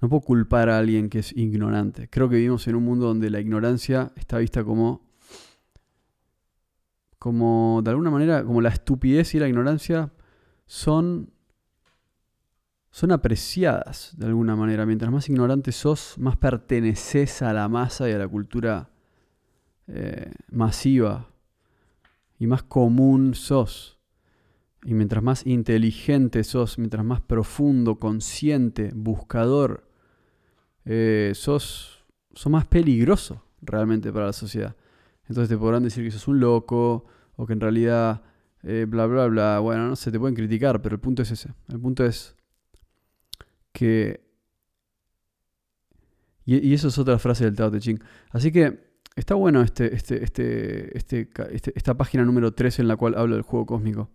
No 0.03 0.09
puedo 0.09 0.21
culpar 0.21 0.69
a 0.69 0.77
alguien 0.77 1.09
que 1.09 1.17
es 1.17 1.35
ignorante. 1.35 2.09
Creo 2.11 2.29
que 2.29 2.35
vivimos 2.35 2.67
en 2.67 2.75
un 2.75 2.83
mundo 2.83 3.07
donde 3.07 3.31
la 3.31 3.39
ignorancia 3.39 4.11
está 4.17 4.37
vista 4.37 4.63
como, 4.63 5.06
como 7.19 7.81
de 7.83 7.91
alguna 7.91 8.11
manera, 8.11 8.43
como 8.43 8.61
la 8.61 8.69
estupidez 8.69 9.33
y 9.35 9.39
la 9.39 9.47
ignorancia 9.47 10.11
son 10.65 11.31
son 12.97 13.11
apreciadas 13.11 14.15
de 14.17 14.25
alguna 14.25 14.55
manera. 14.55 14.85
Mientras 14.87 15.11
más 15.11 15.29
ignorante 15.29 15.71
sos, 15.71 16.15
más 16.17 16.35
perteneces 16.35 17.43
a 17.43 17.53
la 17.53 17.69
masa 17.69 18.09
y 18.09 18.13
a 18.13 18.17
la 18.17 18.27
cultura 18.27 18.89
eh, 19.85 20.31
masiva 20.49 21.29
y 22.39 22.47
más 22.47 22.63
común 22.63 23.35
sos. 23.35 23.99
Y 24.83 24.95
mientras 24.95 25.23
más 25.23 25.45
inteligente 25.45 26.43
sos, 26.43 26.79
mientras 26.79 27.05
más 27.05 27.21
profundo, 27.21 27.99
consciente, 27.99 28.91
buscador, 28.95 29.87
eh, 30.85 31.33
sos, 31.35 32.03
sos 32.33 32.51
más 32.51 32.65
peligroso 32.65 33.43
realmente 33.61 34.11
para 34.11 34.25
la 34.25 34.33
sociedad. 34.33 34.75
Entonces 35.29 35.49
te 35.49 35.57
podrán 35.57 35.83
decir 35.83 36.03
que 36.03 36.11
sos 36.11 36.27
un 36.27 36.39
loco 36.39 37.05
o 37.35 37.45
que 37.45 37.53
en 37.53 37.59
realidad 37.59 38.23
eh, 38.63 38.85
bla 38.87 39.05
bla 39.05 39.27
bla. 39.27 39.59
Bueno, 39.59 39.87
no 39.87 39.95
sé, 39.95 40.11
te 40.11 40.19
pueden 40.19 40.35
criticar, 40.35 40.81
pero 40.81 40.95
el 40.95 41.01
punto 41.01 41.21
es 41.21 41.31
ese. 41.31 41.53
El 41.69 41.79
punto 41.79 42.05
es 42.05 42.35
que... 43.71 44.25
Y, 46.45 46.73
eso 46.73 46.87
es 46.87 46.97
otra 46.97 47.19
frase 47.19 47.43
del 47.43 47.55
Tao 47.55 47.69
Te 47.69 47.79
Ching. 47.79 47.99
Así 48.31 48.51
que 48.51 48.87
está 49.15 49.35
bueno 49.35 49.61
este, 49.61 49.93
este, 49.93 50.23
este, 50.23 50.97
este, 50.97 51.29
este 51.51 51.73
esta 51.75 51.97
página 51.97 52.23
número 52.23 52.53
13 52.53 52.83
en 52.83 52.87
la 52.87 52.95
cual 52.95 53.15
hablo 53.15 53.35
del 53.35 53.43
juego 53.43 53.65
cósmico. 53.65 54.09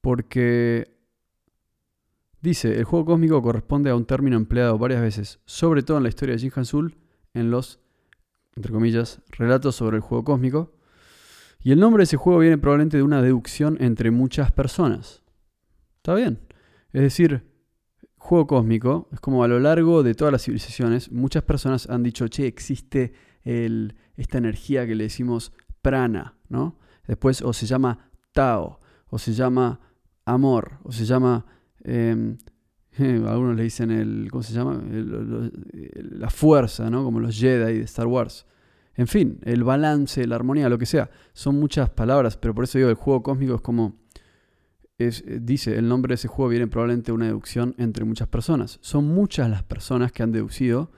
Porque 0.00 0.96
dice, 2.40 2.78
el 2.78 2.84
juego 2.84 3.04
cósmico 3.04 3.42
corresponde 3.42 3.90
a 3.90 3.96
un 3.96 4.06
término 4.06 4.36
empleado 4.36 4.78
varias 4.78 5.02
veces, 5.02 5.40
sobre 5.44 5.82
todo 5.82 5.98
en 5.98 6.04
la 6.04 6.08
historia 6.08 6.34
de 6.34 6.40
Jin 6.40 6.52
Hansul, 6.54 6.96
en 7.34 7.50
los, 7.50 7.80
entre 8.56 8.72
comillas, 8.72 9.20
relatos 9.30 9.76
sobre 9.76 9.96
el 9.96 10.02
juego 10.02 10.24
cósmico. 10.24 10.72
Y 11.60 11.72
el 11.72 11.80
nombre 11.80 12.02
de 12.02 12.04
ese 12.04 12.16
juego 12.16 12.38
viene 12.40 12.58
probablemente 12.58 12.96
de 12.96 13.02
una 13.02 13.22
deducción 13.22 13.76
entre 13.80 14.10
muchas 14.10 14.52
personas. 14.52 15.22
¿Está 15.96 16.14
bien? 16.14 16.40
Es 16.92 17.02
decir, 17.02 17.44
juego 18.16 18.46
cósmico 18.46 19.08
es 19.12 19.20
como 19.20 19.44
a 19.44 19.48
lo 19.48 19.58
largo 19.58 20.02
de 20.02 20.14
todas 20.14 20.32
las 20.32 20.42
civilizaciones, 20.42 21.10
muchas 21.10 21.42
personas 21.42 21.88
han 21.88 22.02
dicho, 22.02 22.28
che, 22.28 22.46
existe 22.46 23.12
el, 23.42 23.96
esta 24.16 24.38
energía 24.38 24.86
que 24.86 24.94
le 24.94 25.04
decimos 25.04 25.52
prana, 25.82 26.36
¿no? 26.48 26.78
Después 27.06 27.42
o 27.42 27.52
se 27.52 27.66
llama 27.66 28.10
Tao, 28.32 28.80
o 29.08 29.18
se 29.18 29.32
llama 29.32 29.80
amor, 30.24 30.78
o 30.82 30.92
se 30.92 31.06
llama, 31.06 31.46
algunos 33.26 33.56
le 33.56 33.62
dicen 33.62 33.90
el, 33.90 34.28
¿cómo 34.30 34.42
se 34.42 34.52
llama? 34.52 34.82
la 35.94 36.30
fuerza, 36.30 36.90
¿no? 36.90 37.04
Como 37.04 37.20
los 37.20 37.38
Jedi 37.38 37.78
de 37.78 37.84
Star 37.84 38.06
Wars. 38.06 38.46
En 38.94 39.06
fin, 39.06 39.38
el 39.44 39.62
balance, 39.62 40.26
la 40.26 40.34
armonía, 40.34 40.68
lo 40.68 40.78
que 40.78 40.86
sea. 40.86 41.08
Son 41.32 41.54
muchas 41.58 41.90
palabras, 41.90 42.36
pero 42.36 42.54
por 42.54 42.64
eso 42.64 42.78
digo, 42.78 42.90
el 42.90 42.96
juego 42.96 43.22
cósmico 43.22 43.54
es 43.54 43.60
como 43.60 43.96
eh, 44.98 45.38
dice, 45.40 45.78
el 45.78 45.88
nombre 45.88 46.10
de 46.10 46.14
ese 46.16 46.26
juego 46.26 46.48
viene 46.48 46.66
probablemente 46.66 47.12
de 47.12 47.12
una 47.12 47.26
deducción 47.26 47.74
entre 47.78 48.04
muchas 48.04 48.26
personas. 48.26 48.78
Son 48.82 49.06
muchas 49.06 49.48
las 49.48 49.62
personas 49.62 50.10
que 50.10 50.22
han 50.24 50.32
deducido 50.32 50.90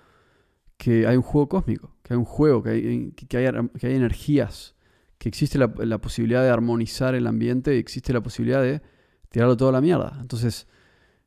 que 0.78 1.06
hay 1.06 1.16
un 1.16 1.22
juego 1.22 1.50
cósmico, 1.50 1.94
que 2.02 2.14
hay 2.14 2.18
un 2.18 2.24
juego, 2.24 2.62
que 2.62 2.70
hay, 2.70 3.12
que 3.12 3.36
hay, 3.36 3.94
energías, 3.94 4.74
que 5.18 5.28
existe 5.28 5.58
la, 5.58 5.98
posibilidad 5.98 6.42
de 6.42 6.48
armonizar 6.48 7.14
el 7.14 7.26
ambiente 7.26 7.76
existe 7.76 8.14
la 8.14 8.22
posibilidad 8.22 8.62
de 8.62 8.80
tirarlo 9.28 9.58
todo 9.58 9.68
a 9.68 9.72
la 9.72 9.82
mierda. 9.82 10.16
Entonces, 10.22 10.66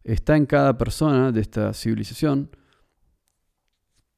está 0.04 0.36
en 0.36 0.46
cada 0.46 0.78
persona 0.78 1.32
de 1.32 1.42
esta 1.42 1.74
civilización 1.74 2.50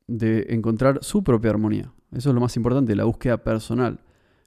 de 0.08 0.48
encontrar 0.50 1.00
su 1.01 1.24
propia 1.24 1.51
armonía. 1.51 1.92
Eso 2.12 2.30
es 2.30 2.36
lo 2.36 2.42
más 2.42 2.56
importante, 2.56 2.96
la 2.96 3.06
búsqueda 3.06 3.38
personal. 3.38 4.00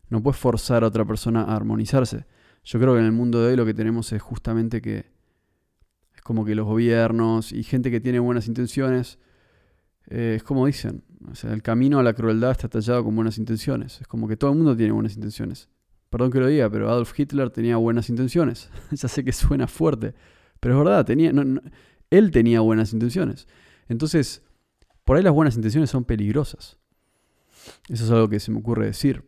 No 0.09 0.23
puedes 0.23 0.39
forzar 0.39 0.85
a 0.85 0.87
otra 0.87 1.05
persona 1.05 1.43
a 1.43 1.57
armonizarse. 1.57 2.27
Yo 2.65 2.79
creo 2.79 2.95
que 2.95 3.01
en 3.01 3.07
el 3.07 3.13
mundo 3.13 3.41
de 3.41 3.51
hoy 3.51 3.57
lo 3.57 3.67
que 3.67 3.75
tenemos 3.75 4.13
es 4.13 4.23
justamente 4.23 4.81
que 4.81 5.07
es 6.15 6.23
como 6.23 6.45
que 6.45 6.55
los 6.55 6.67
gobiernos 6.67 7.53
y 7.53 7.63
gente 7.63 7.91
que 7.91 8.01
tiene 8.01 8.19
buenas 8.19 8.49
intenciones, 8.49 9.19
eh, 10.09 10.35
es 10.37 10.43
como 10.43 10.67
dicen, 10.67 11.05
el 11.43 11.63
camino 11.63 11.99
a 11.99 12.03
la 12.03 12.15
crueldad 12.15 12.53
está 12.53 12.69
tallado 12.69 13.05
con 13.05 13.15
buenas 13.15 13.39
intenciones. 13.39 14.01
Es 14.01 14.07
como 14.07 14.29
que 14.29 14.37
todo 14.37 14.51
el 14.51 14.57
mundo 14.57 14.77
tiene 14.77 14.93
buenas 14.93 15.15
intenciones. 15.15 15.69
Perdón 16.11 16.31
que 16.31 16.41
lo 16.41 16.47
diga, 16.47 16.71
pero 16.71 16.89
Adolf 16.89 17.19
Hitler 17.19 17.51
tenía 17.51 17.77
buenas 17.77 18.09
intenciones. 18.09 18.71
ya 18.91 19.09
sé 19.09 19.25
que 19.25 19.33
suena 19.33 19.67
fuerte, 19.67 20.15
pero 20.61 20.75
es 20.75 20.85
verdad, 20.85 21.05
tenía, 21.05 21.33
él 22.11 22.31
tenía 22.31 22.61
buenas 22.61 22.93
intenciones. 22.93 23.47
Entonces, 23.89 24.43
por 25.05 25.17
ahí 25.17 25.23
las 25.23 25.33
buenas 25.33 25.57
intenciones 25.57 25.91
son 25.91 26.05
peligrosas. 26.05 26.79
Eso 27.89 28.05
es 28.05 28.11
algo 28.11 28.29
que 28.29 28.41
se 28.41 28.51
me 28.51 28.59
ocurre 28.59 28.87
decir. 28.87 29.25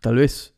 Tal 0.00 0.16
vez 0.16 0.54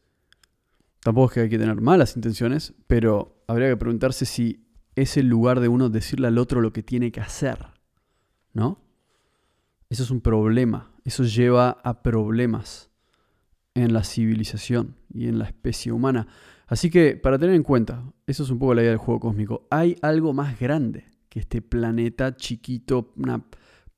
Tampoco 1.06 1.28
es 1.28 1.34
que 1.34 1.40
hay 1.42 1.48
que 1.48 1.58
tener 1.60 1.80
malas 1.80 2.16
intenciones, 2.16 2.74
pero 2.88 3.44
habría 3.46 3.68
que 3.68 3.76
preguntarse 3.76 4.26
si 4.26 4.66
es 4.96 5.16
el 5.16 5.28
lugar 5.28 5.60
de 5.60 5.68
uno 5.68 5.88
decirle 5.88 6.26
al 6.26 6.36
otro 6.36 6.60
lo 6.60 6.72
que 6.72 6.82
tiene 6.82 7.12
que 7.12 7.20
hacer. 7.20 7.64
¿No? 8.52 8.82
Eso 9.88 10.02
es 10.02 10.10
un 10.10 10.20
problema. 10.20 10.90
Eso 11.04 11.22
lleva 11.22 11.78
a 11.84 12.02
problemas 12.02 12.90
en 13.74 13.92
la 13.92 14.02
civilización 14.02 14.96
y 15.14 15.28
en 15.28 15.38
la 15.38 15.44
especie 15.44 15.92
humana. 15.92 16.26
Así 16.66 16.90
que, 16.90 17.16
para 17.16 17.38
tener 17.38 17.54
en 17.54 17.62
cuenta, 17.62 18.02
eso 18.26 18.42
es 18.42 18.50
un 18.50 18.58
poco 18.58 18.74
la 18.74 18.82
idea 18.82 18.90
del 18.90 18.98
juego 18.98 19.20
cósmico. 19.20 19.66
Hay 19.70 19.96
algo 20.02 20.32
más 20.32 20.58
grande 20.58 21.04
que 21.28 21.38
este 21.38 21.62
planeta 21.62 22.36
chiquito, 22.36 23.12
un 23.16 23.44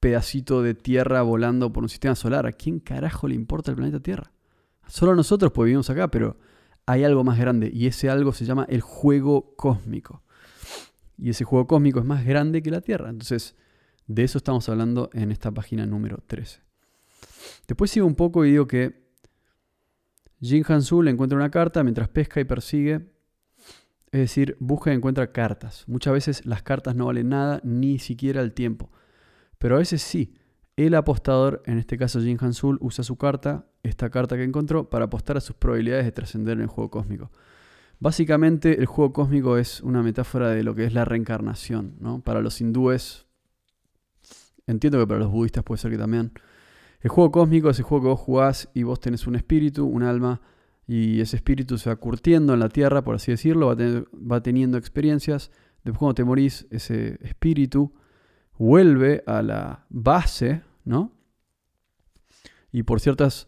pedacito 0.00 0.62
de 0.62 0.74
tierra 0.74 1.22
volando 1.22 1.72
por 1.72 1.82
un 1.82 1.88
sistema 1.88 2.14
solar. 2.14 2.46
¿A 2.46 2.52
quién 2.52 2.78
carajo 2.78 3.26
le 3.26 3.34
importa 3.34 3.70
el 3.70 3.76
planeta 3.76 4.00
Tierra? 4.00 4.32
Solo 4.86 5.14
nosotros 5.14 5.52
pues 5.52 5.66
vivimos 5.66 5.88
acá, 5.90 6.08
pero 6.08 6.36
hay 6.86 7.04
algo 7.04 7.24
más 7.24 7.38
grande 7.38 7.70
y 7.72 7.86
ese 7.86 8.10
algo 8.10 8.32
se 8.32 8.44
llama 8.44 8.66
el 8.68 8.80
juego 8.80 9.54
cósmico. 9.56 10.22
Y 11.16 11.30
ese 11.30 11.44
juego 11.44 11.66
cósmico 11.66 11.98
es 11.98 12.04
más 12.04 12.24
grande 12.24 12.62
que 12.62 12.70
la 12.70 12.80
Tierra. 12.80 13.10
Entonces, 13.10 13.56
de 14.06 14.24
eso 14.24 14.38
estamos 14.38 14.68
hablando 14.68 15.10
en 15.12 15.32
esta 15.32 15.50
página 15.50 15.86
número 15.86 16.22
13. 16.26 16.60
Después 17.66 17.90
sigo 17.90 18.06
un 18.06 18.14
poco 18.14 18.44
y 18.44 18.50
digo 18.50 18.66
que 18.66 19.07
Jin 20.40 20.64
Hansu 20.66 21.02
le 21.02 21.10
encuentra 21.10 21.36
una 21.36 21.50
carta 21.50 21.82
mientras 21.82 22.08
pesca 22.08 22.40
y 22.40 22.44
persigue. 22.44 23.06
Es 24.10 24.20
decir, 24.20 24.56
busca 24.60 24.92
y 24.92 24.96
encuentra 24.96 25.32
cartas. 25.32 25.84
Muchas 25.86 26.12
veces 26.12 26.46
las 26.46 26.62
cartas 26.62 26.94
no 26.94 27.06
valen 27.06 27.28
nada, 27.28 27.60
ni 27.64 27.98
siquiera 27.98 28.40
el 28.40 28.52
tiempo. 28.52 28.90
Pero 29.58 29.76
a 29.76 29.78
veces 29.78 30.02
sí. 30.02 30.34
El 30.76 30.94
apostador, 30.94 31.62
en 31.66 31.78
este 31.78 31.98
caso 31.98 32.20
Jin 32.20 32.38
Hansul, 32.40 32.78
usa 32.80 33.02
su 33.02 33.16
carta, 33.16 33.66
esta 33.82 34.10
carta 34.10 34.36
que 34.36 34.44
encontró, 34.44 34.88
para 34.88 35.06
apostar 35.06 35.36
a 35.36 35.40
sus 35.40 35.56
probabilidades 35.56 36.04
de 36.04 36.12
trascender 36.12 36.56
en 36.56 36.62
el 36.62 36.68
juego 36.68 36.90
cósmico. 36.90 37.32
Básicamente, 37.98 38.78
el 38.78 38.86
juego 38.86 39.12
cósmico 39.12 39.58
es 39.58 39.80
una 39.80 40.04
metáfora 40.04 40.50
de 40.50 40.62
lo 40.62 40.76
que 40.76 40.84
es 40.84 40.94
la 40.94 41.04
reencarnación. 41.04 41.96
¿no? 41.98 42.20
Para 42.20 42.40
los 42.40 42.60
hindúes, 42.60 43.26
entiendo 44.68 45.00
que 45.00 45.06
para 45.08 45.18
los 45.18 45.32
budistas 45.32 45.64
puede 45.64 45.80
ser 45.80 45.90
que 45.90 45.98
también. 45.98 46.32
El 47.00 47.10
juego 47.10 47.30
cósmico 47.30 47.70
es 47.70 47.78
el 47.78 47.84
juego 47.84 48.04
que 48.04 48.08
vos 48.08 48.20
jugás 48.20 48.68
y 48.74 48.82
vos 48.82 49.00
tenés 49.00 49.26
un 49.26 49.36
espíritu, 49.36 49.86
un 49.86 50.02
alma, 50.02 50.40
y 50.86 51.20
ese 51.20 51.36
espíritu 51.36 51.78
se 51.78 51.90
va 51.90 51.96
curtiendo 51.96 52.54
en 52.54 52.60
la 52.60 52.70
tierra, 52.70 53.02
por 53.02 53.14
así 53.14 53.30
decirlo, 53.30 53.76
va, 53.76 54.42
teniendo 54.42 54.78
experiencias. 54.78 55.50
Después, 55.84 55.98
cuando 55.98 56.14
te 56.14 56.24
morís, 56.24 56.66
ese 56.70 57.18
espíritu 57.22 57.92
vuelve 58.58 59.22
a 59.26 59.42
la 59.42 59.86
base 59.90 60.62
¿no? 60.88 61.12
Y 62.72 62.82
por 62.82 63.00
ciertas 63.00 63.46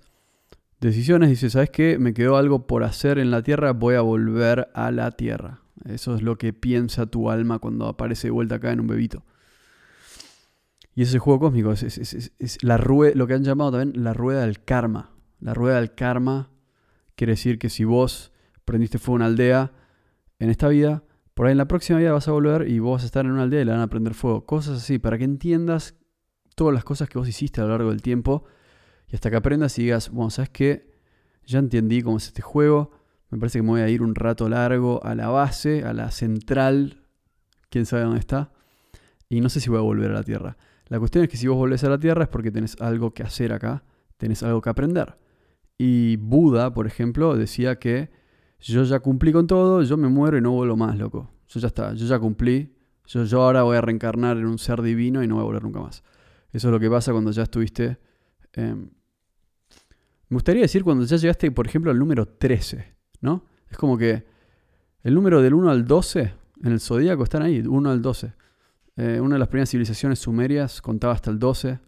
decisiones 0.78 1.30
dice, 1.30 1.50
¿sabes 1.50 1.70
qué? 1.70 1.98
Me 1.98 2.14
quedó 2.14 2.36
algo 2.36 2.66
por 2.66 2.84
hacer 2.84 3.18
en 3.18 3.30
la 3.30 3.42
tierra, 3.42 3.72
voy 3.72 3.94
a 3.94 4.02
volver 4.02 4.68
a 4.74 4.90
la 4.90 5.10
tierra. 5.10 5.62
Eso 5.86 6.14
es 6.14 6.22
lo 6.22 6.36
que 6.36 6.52
piensa 6.52 7.06
tu 7.06 7.30
alma 7.30 7.58
cuando 7.58 7.86
aparece 7.86 8.28
de 8.28 8.32
vuelta 8.32 8.56
acá 8.56 8.72
en 8.72 8.80
un 8.80 8.86
bebito. 8.86 9.24
Y 10.94 11.02
ese 11.02 11.18
juego 11.18 11.40
cósmico 11.40 11.72
es, 11.72 12.58
la 12.62 12.76
rueda, 12.76 13.12
lo 13.14 13.26
que 13.26 13.34
han 13.34 13.44
llamado 13.44 13.72
también 13.72 14.02
la 14.02 14.12
rueda 14.12 14.42
del 14.42 14.64
karma. 14.64 15.14
La 15.38 15.54
rueda 15.54 15.76
del 15.76 15.94
karma 15.94 16.50
quiere 17.14 17.32
decir 17.32 17.58
que 17.58 17.70
si 17.70 17.84
vos 17.84 18.32
prendiste 18.64 18.98
fuego 18.98 19.16
en 19.16 19.22
una 19.22 19.26
aldea 19.26 19.72
en 20.38 20.50
esta 20.50 20.68
vida, 20.68 21.04
por 21.34 21.46
ahí 21.46 21.52
en 21.52 21.58
la 21.58 21.68
próxima 21.68 21.98
vida 21.98 22.12
vas 22.12 22.28
a 22.28 22.32
volver 22.32 22.68
y 22.68 22.78
vos 22.80 22.98
vas 22.98 23.02
a 23.04 23.06
estar 23.06 23.24
en 23.24 23.32
una 23.32 23.42
aldea 23.42 23.62
y 23.62 23.64
le 23.64 23.72
van 23.72 23.80
a 23.80 23.86
prender 23.88 24.14
fuego. 24.14 24.44
Cosas 24.44 24.78
así, 24.78 24.98
para 24.98 25.16
que 25.16 25.24
entiendas 25.24 25.94
todas 26.54 26.74
las 26.74 26.84
cosas 26.84 27.08
que 27.08 27.18
vos 27.18 27.28
hiciste 27.28 27.60
a 27.60 27.64
lo 27.64 27.70
largo 27.70 27.90
del 27.90 28.02
tiempo 28.02 28.44
y 29.08 29.14
hasta 29.14 29.30
que 29.30 29.36
aprendas 29.36 29.78
y 29.78 29.84
digas, 29.84 30.10
bueno, 30.10 30.30
¿sabes 30.30 30.50
qué? 30.50 30.90
Ya 31.46 31.58
entendí 31.58 32.02
cómo 32.02 32.18
es 32.18 32.26
este 32.26 32.42
juego, 32.42 32.90
me 33.30 33.38
parece 33.38 33.58
que 33.58 33.62
me 33.62 33.70
voy 33.70 33.80
a 33.80 33.88
ir 33.88 34.02
un 34.02 34.14
rato 34.14 34.48
largo 34.48 35.02
a 35.04 35.14
la 35.14 35.28
base, 35.28 35.84
a 35.84 35.92
la 35.92 36.10
central, 36.10 37.04
quién 37.70 37.86
sabe 37.86 38.02
dónde 38.02 38.18
está, 38.18 38.52
y 39.28 39.40
no 39.40 39.48
sé 39.48 39.60
si 39.60 39.70
voy 39.70 39.78
a 39.78 39.82
volver 39.82 40.10
a 40.10 40.14
la 40.14 40.22
Tierra. 40.22 40.56
La 40.90 40.98
cuestión 40.98 41.22
es 41.24 41.30
que 41.30 41.36
si 41.36 41.46
vos 41.46 41.56
volvés 41.56 41.84
a 41.84 41.88
la 41.88 41.98
Tierra 41.98 42.24
es 42.24 42.28
porque 42.28 42.50
tenés 42.50 42.78
algo 42.80 43.14
que 43.14 43.22
hacer 43.22 43.52
acá, 43.52 43.84
tenés 44.16 44.42
algo 44.42 44.60
que 44.60 44.70
aprender. 44.70 45.16
Y 45.78 46.16
Buda, 46.16 46.74
por 46.74 46.86
ejemplo, 46.86 47.36
decía 47.36 47.78
que 47.78 48.10
yo 48.58 48.82
ya 48.82 48.98
cumplí 48.98 49.32
con 49.32 49.46
todo, 49.46 49.82
yo 49.82 49.96
me 49.96 50.08
muero 50.08 50.36
y 50.36 50.40
no 50.40 50.50
vuelvo 50.50 50.76
más, 50.76 50.98
loco. 50.98 51.30
Yo 51.46 51.60
ya 51.60 51.68
está, 51.68 51.94
yo 51.94 52.06
ya 52.06 52.18
cumplí, 52.18 52.74
yo, 53.06 53.24
yo 53.24 53.40
ahora 53.40 53.62
voy 53.62 53.76
a 53.76 53.80
reencarnar 53.80 54.36
en 54.36 54.46
un 54.46 54.58
ser 54.58 54.82
divino 54.82 55.22
y 55.22 55.28
no 55.28 55.36
voy 55.36 55.42
a 55.42 55.46
volver 55.46 55.62
nunca 55.62 55.80
más. 55.80 56.02
Eso 56.52 56.68
es 56.68 56.72
lo 56.72 56.80
que 56.80 56.90
pasa 56.90 57.12
cuando 57.12 57.30
ya 57.30 57.44
estuviste... 57.44 57.98
Em, 58.52 58.90
me 60.28 60.34
gustaría 60.34 60.62
decir 60.62 60.82
cuando 60.82 61.04
ya 61.04 61.16
llegaste, 61.16 61.52
por 61.52 61.68
ejemplo, 61.68 61.92
al 61.92 61.98
número 62.00 62.26
13, 62.26 62.96
¿no? 63.20 63.44
Es 63.70 63.76
como 63.76 63.96
que 63.96 64.24
el 65.04 65.14
número 65.14 65.40
del 65.40 65.54
1 65.54 65.70
al 65.70 65.84
12 65.84 66.34
en 66.64 66.72
el 66.72 66.80
zodíaco 66.80 67.22
están 67.22 67.42
ahí, 67.42 67.60
1 67.60 67.90
al 67.90 68.02
12. 68.02 68.32
Eh, 69.00 69.18
una 69.18 69.36
de 69.36 69.38
las 69.38 69.48
primeras 69.48 69.70
civilizaciones 69.70 70.18
sumerias 70.18 70.82
contaba 70.82 71.14
hasta 71.14 71.30
el 71.30 71.38
12. 71.38 71.80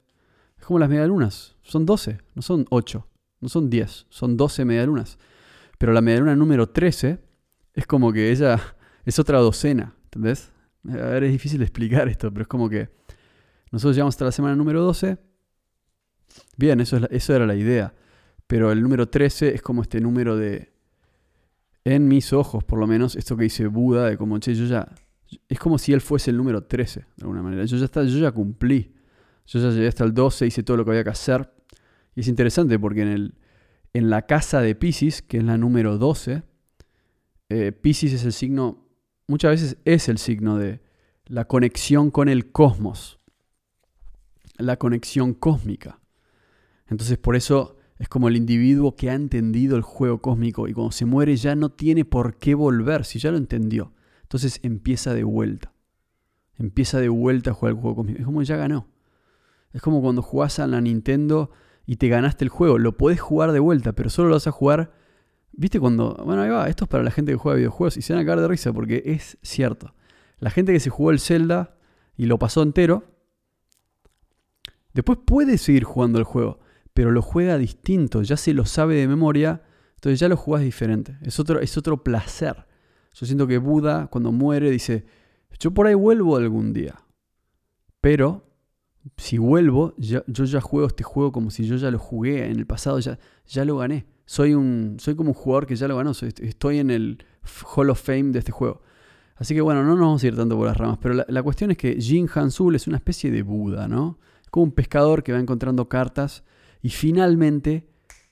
Es 0.58 0.64
como 0.64 0.78
las 0.78 0.88
medialunas, 0.88 1.56
son 1.62 1.84
12, 1.84 2.18
no 2.34 2.40
son 2.40 2.64
8, 2.70 3.06
no 3.40 3.48
son 3.50 3.68
10, 3.68 4.06
son 4.08 4.38
12 4.38 4.64
medialunas. 4.64 5.18
Pero 5.76 5.92
la 5.92 6.00
medialuna 6.00 6.34
número 6.34 6.70
13 6.70 7.18
es 7.74 7.86
como 7.86 8.14
que 8.14 8.30
ella 8.30 8.58
es 9.04 9.18
otra 9.18 9.40
docena, 9.40 9.94
¿entendés? 10.04 10.52
A 10.88 10.96
ver, 10.96 11.24
es 11.24 11.32
difícil 11.32 11.60
explicar 11.60 12.08
esto, 12.08 12.32
pero 12.32 12.42
es 12.42 12.48
como 12.48 12.70
que 12.70 12.88
nosotros 13.70 13.94
llegamos 13.94 14.14
hasta 14.14 14.24
la 14.24 14.32
semana 14.32 14.56
número 14.56 14.80
12. 14.80 15.18
Bien, 16.56 16.80
eso, 16.80 16.96
es 16.96 17.08
eso 17.10 17.36
era 17.36 17.46
la 17.46 17.56
idea. 17.56 17.92
Pero 18.46 18.72
el 18.72 18.82
número 18.82 19.10
13 19.10 19.54
es 19.54 19.60
como 19.60 19.82
este 19.82 20.00
número 20.00 20.38
de, 20.38 20.72
en 21.84 22.08
mis 22.08 22.32
ojos, 22.32 22.64
por 22.64 22.78
lo 22.78 22.86
menos, 22.86 23.16
esto 23.16 23.36
que 23.36 23.44
dice 23.44 23.66
Buda, 23.66 24.08
de 24.08 24.16
como, 24.16 24.38
che, 24.38 24.54
yo 24.54 24.64
ya 24.64 24.88
es 25.48 25.58
como 25.58 25.78
si 25.78 25.92
él 25.92 26.00
fuese 26.00 26.30
el 26.30 26.36
número 26.36 26.64
13, 26.64 27.00
de 27.00 27.06
alguna 27.22 27.42
manera. 27.42 27.64
Yo 27.64 27.76
ya, 27.76 27.84
está, 27.84 28.02
yo 28.04 28.18
ya 28.18 28.32
cumplí. 28.32 28.94
Yo 29.46 29.60
ya 29.60 29.70
llegué 29.70 29.88
hasta 29.88 30.04
el 30.04 30.14
12, 30.14 30.46
hice 30.46 30.62
todo 30.62 30.76
lo 30.76 30.84
que 30.84 30.90
había 30.90 31.04
que 31.04 31.10
hacer. 31.10 31.52
Y 32.14 32.20
es 32.20 32.28
interesante 32.28 32.78
porque 32.78 33.02
en, 33.02 33.08
el, 33.08 33.34
en 33.92 34.10
la 34.10 34.26
casa 34.26 34.60
de 34.60 34.74
Pisces, 34.74 35.22
que 35.22 35.38
es 35.38 35.44
la 35.44 35.56
número 35.56 35.98
12, 35.98 36.42
eh, 37.48 37.72
Pisces 37.72 38.12
es 38.12 38.24
el 38.24 38.32
signo, 38.32 38.88
muchas 39.26 39.50
veces 39.52 39.76
es 39.84 40.08
el 40.08 40.18
signo 40.18 40.58
de 40.58 40.80
la 41.26 41.46
conexión 41.46 42.10
con 42.10 42.28
el 42.28 42.52
cosmos, 42.52 43.18
la 44.58 44.78
conexión 44.78 45.34
cósmica. 45.34 46.00
Entonces 46.86 47.18
por 47.18 47.36
eso 47.36 47.76
es 47.98 48.08
como 48.08 48.28
el 48.28 48.36
individuo 48.36 48.96
que 48.96 49.10
ha 49.10 49.14
entendido 49.14 49.76
el 49.76 49.82
juego 49.82 50.20
cósmico 50.20 50.68
y 50.68 50.72
cuando 50.72 50.92
se 50.92 51.04
muere 51.04 51.36
ya 51.36 51.54
no 51.54 51.70
tiene 51.70 52.04
por 52.04 52.36
qué 52.36 52.54
volver, 52.54 53.04
si 53.04 53.18
ya 53.18 53.30
lo 53.30 53.38
entendió. 53.38 53.92
Entonces 54.32 54.60
empieza 54.62 55.12
de 55.12 55.24
vuelta. 55.24 55.74
Empieza 56.56 56.98
de 56.98 57.10
vuelta 57.10 57.50
a 57.50 57.52
jugar 57.52 57.74
el 57.74 57.80
juego 57.82 57.96
conmigo. 57.96 58.18
Es 58.18 58.24
como 58.24 58.42
ya 58.42 58.56
ganó. 58.56 58.88
Es 59.74 59.82
como 59.82 60.00
cuando 60.00 60.22
jugás 60.22 60.58
a 60.58 60.66
la 60.66 60.80
Nintendo 60.80 61.50
y 61.84 61.96
te 61.96 62.08
ganaste 62.08 62.42
el 62.46 62.48
juego. 62.48 62.78
Lo 62.78 62.96
podés 62.96 63.20
jugar 63.20 63.52
de 63.52 63.58
vuelta, 63.58 63.92
pero 63.92 64.08
solo 64.08 64.28
lo 64.28 64.36
vas 64.36 64.46
a 64.46 64.50
jugar. 64.50 64.94
¿Viste 65.52 65.78
cuando.? 65.78 66.14
Bueno, 66.24 66.40
ahí 66.40 66.48
va. 66.48 66.66
Esto 66.70 66.86
es 66.86 66.88
para 66.88 67.04
la 67.04 67.10
gente 67.10 67.30
que 67.32 67.36
juega 67.36 67.58
videojuegos 67.58 67.98
y 67.98 68.00
se 68.00 68.14
van 68.14 68.22
a 68.22 68.24
caer 68.24 68.40
de 68.40 68.48
risa 68.48 68.72
porque 68.72 69.02
es 69.04 69.36
cierto. 69.42 69.94
La 70.38 70.48
gente 70.48 70.72
que 70.72 70.80
se 70.80 70.88
jugó 70.88 71.10
el 71.10 71.20
Zelda 71.20 71.76
y 72.16 72.24
lo 72.24 72.38
pasó 72.38 72.62
entero. 72.62 73.04
Después 74.94 75.18
puede 75.26 75.58
seguir 75.58 75.84
jugando 75.84 76.18
el 76.18 76.24
juego, 76.24 76.60
pero 76.94 77.10
lo 77.10 77.20
juega 77.20 77.58
distinto. 77.58 78.22
Ya 78.22 78.38
se 78.38 78.54
lo 78.54 78.64
sabe 78.64 78.94
de 78.94 79.08
memoria. 79.08 79.60
Entonces 79.96 80.18
ya 80.20 80.28
lo 80.28 80.38
jugás 80.38 80.62
diferente. 80.62 81.18
Es 81.20 81.38
otro, 81.38 81.60
es 81.60 81.76
otro 81.76 82.02
placer. 82.02 82.71
Yo 83.14 83.26
siento 83.26 83.46
que 83.46 83.58
Buda, 83.58 84.06
cuando 84.08 84.32
muere, 84.32 84.70
dice, 84.70 85.04
yo 85.58 85.72
por 85.72 85.86
ahí 85.86 85.94
vuelvo 85.94 86.36
algún 86.36 86.72
día. 86.72 87.02
Pero 88.00 88.44
si 89.16 89.38
vuelvo, 89.38 89.94
yo 89.96 90.22
ya 90.26 90.60
juego 90.60 90.86
este 90.86 91.04
juego 91.04 91.32
como 91.32 91.50
si 91.50 91.66
yo 91.66 91.76
ya 91.76 91.90
lo 91.90 91.98
jugué 91.98 92.46
en 92.46 92.58
el 92.58 92.66
pasado, 92.66 92.98
ya, 93.00 93.18
ya 93.46 93.64
lo 93.64 93.76
gané. 93.78 94.06
Soy, 94.24 94.54
un, 94.54 94.96
soy 94.98 95.14
como 95.14 95.30
un 95.30 95.34
jugador 95.34 95.66
que 95.66 95.76
ya 95.76 95.88
lo 95.88 95.96
ganó, 95.96 96.12
estoy 96.12 96.78
en 96.78 96.90
el 96.90 97.24
Hall 97.76 97.90
of 97.90 98.00
Fame 98.00 98.30
de 98.30 98.38
este 98.38 98.52
juego. 98.52 98.82
Así 99.36 99.54
que 99.54 99.60
bueno, 99.60 99.82
no 99.82 99.90
nos 99.90 100.00
vamos 100.00 100.22
a 100.22 100.26
ir 100.26 100.36
tanto 100.36 100.56
por 100.56 100.66
las 100.66 100.76
ramas, 100.76 100.98
pero 101.00 101.24
la, 101.26 101.42
cuestión 101.42 101.72
es 101.72 101.76
que 101.76 102.00
Jin 102.00 102.28
Hansul 102.32 102.76
es 102.76 102.86
una 102.86 102.98
especie 102.98 103.30
de 103.30 103.42
Buda, 103.42 103.88
¿no? 103.88 104.18
Como 104.50 104.64
un 104.64 104.72
pescador 104.72 105.22
que 105.24 105.32
va 105.32 105.40
encontrando 105.40 105.88
cartas 105.88 106.44
y 106.80 106.90
finalmente 106.90 107.88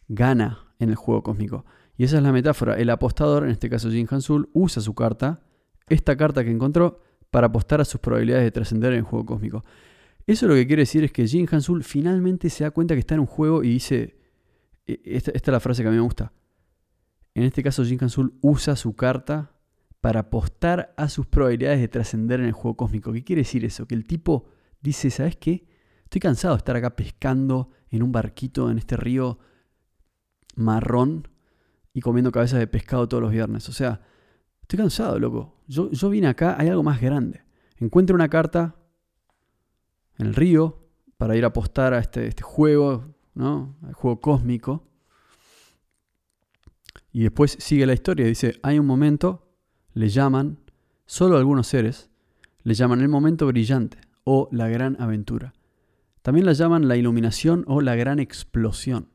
gana 0.08 0.72
en 0.78 0.90
el 0.90 0.94
juego 0.94 1.22
cósmico. 1.22 1.64
Y 2.00 2.04
esa 2.04 2.16
es 2.16 2.22
la 2.22 2.32
metáfora. 2.32 2.78
El 2.78 2.88
apostador, 2.88 3.44
en 3.44 3.50
este 3.50 3.68
caso 3.68 3.90
Jin 3.90 4.08
Hansul, 4.10 4.48
usa 4.54 4.80
su 4.80 4.94
carta, 4.94 5.42
esta 5.86 6.16
carta 6.16 6.42
que 6.42 6.50
encontró, 6.50 7.02
para 7.30 7.48
apostar 7.48 7.82
a 7.82 7.84
sus 7.84 8.00
probabilidades 8.00 8.44
de 8.44 8.50
trascender 8.50 8.94
en 8.94 9.00
el 9.00 9.04
juego 9.04 9.26
cósmico. 9.26 9.66
Eso 10.26 10.48
lo 10.48 10.54
que 10.54 10.66
quiere 10.66 10.80
decir 10.80 11.04
es 11.04 11.12
que 11.12 11.26
Jin 11.26 11.46
Hansul 11.52 11.84
finalmente 11.84 12.48
se 12.48 12.64
da 12.64 12.70
cuenta 12.70 12.94
que 12.94 13.00
está 13.00 13.16
en 13.16 13.20
un 13.20 13.26
juego 13.26 13.62
y 13.62 13.68
dice, 13.68 14.16
e, 14.86 14.98
esta, 15.04 15.32
esta 15.32 15.50
es 15.50 15.52
la 15.52 15.60
frase 15.60 15.82
que 15.82 15.88
a 15.88 15.90
mí 15.90 15.98
me 15.98 16.02
gusta. 16.02 16.32
En 17.34 17.42
este 17.42 17.62
caso 17.62 17.84
Jin 17.84 17.98
Hansul 18.00 18.32
usa 18.40 18.76
su 18.76 18.96
carta 18.96 19.52
para 20.00 20.20
apostar 20.20 20.94
a 20.96 21.06
sus 21.10 21.26
probabilidades 21.26 21.80
de 21.80 21.88
trascender 21.88 22.40
en 22.40 22.46
el 22.46 22.52
juego 22.52 22.78
cósmico. 22.78 23.12
¿Qué 23.12 23.24
quiere 23.24 23.42
decir 23.42 23.62
eso? 23.66 23.86
Que 23.86 23.94
el 23.94 24.06
tipo 24.06 24.48
dice, 24.80 25.10
¿sabes 25.10 25.36
qué? 25.36 25.68
Estoy 26.04 26.22
cansado 26.22 26.54
de 26.54 26.60
estar 26.60 26.76
acá 26.76 26.96
pescando 26.96 27.72
en 27.90 28.02
un 28.02 28.10
barquito 28.10 28.70
en 28.70 28.78
este 28.78 28.96
río 28.96 29.38
marrón 30.56 31.28
y 31.92 32.00
comiendo 32.00 32.32
cabezas 32.32 32.58
de 32.58 32.66
pescado 32.66 33.08
todos 33.08 33.22
los 33.22 33.32
viernes. 33.32 33.68
O 33.68 33.72
sea, 33.72 34.00
estoy 34.62 34.78
cansado, 34.78 35.18
loco. 35.18 35.56
Yo, 35.66 35.90
yo 35.90 36.10
vine 36.10 36.28
acá, 36.28 36.56
hay 36.58 36.68
algo 36.68 36.82
más 36.82 37.00
grande. 37.00 37.42
Encuentro 37.78 38.14
una 38.14 38.28
carta 38.28 38.76
en 40.18 40.26
el 40.26 40.34
río 40.34 40.86
para 41.16 41.36
ir 41.36 41.44
a 41.44 41.48
apostar 41.48 41.94
a 41.94 41.98
este, 41.98 42.26
este 42.26 42.42
juego, 42.42 43.14
¿no? 43.34 43.76
Al 43.82 43.94
juego 43.94 44.20
cósmico. 44.20 44.86
Y 47.12 47.22
después 47.22 47.56
sigue 47.58 47.86
la 47.86 47.94
historia. 47.94 48.26
Dice, 48.26 48.58
hay 48.62 48.78
un 48.78 48.86
momento, 48.86 49.48
le 49.94 50.08
llaman, 50.08 50.58
solo 51.06 51.36
algunos 51.36 51.66
seres, 51.66 52.10
le 52.62 52.74
llaman 52.74 53.00
el 53.00 53.08
momento 53.08 53.46
brillante 53.46 53.98
o 54.24 54.48
la 54.52 54.68
gran 54.68 55.00
aventura. 55.00 55.52
También 56.22 56.46
la 56.46 56.52
llaman 56.52 56.86
la 56.86 56.96
iluminación 56.96 57.64
o 57.66 57.80
la 57.80 57.96
gran 57.96 58.18
explosión. 58.18 59.08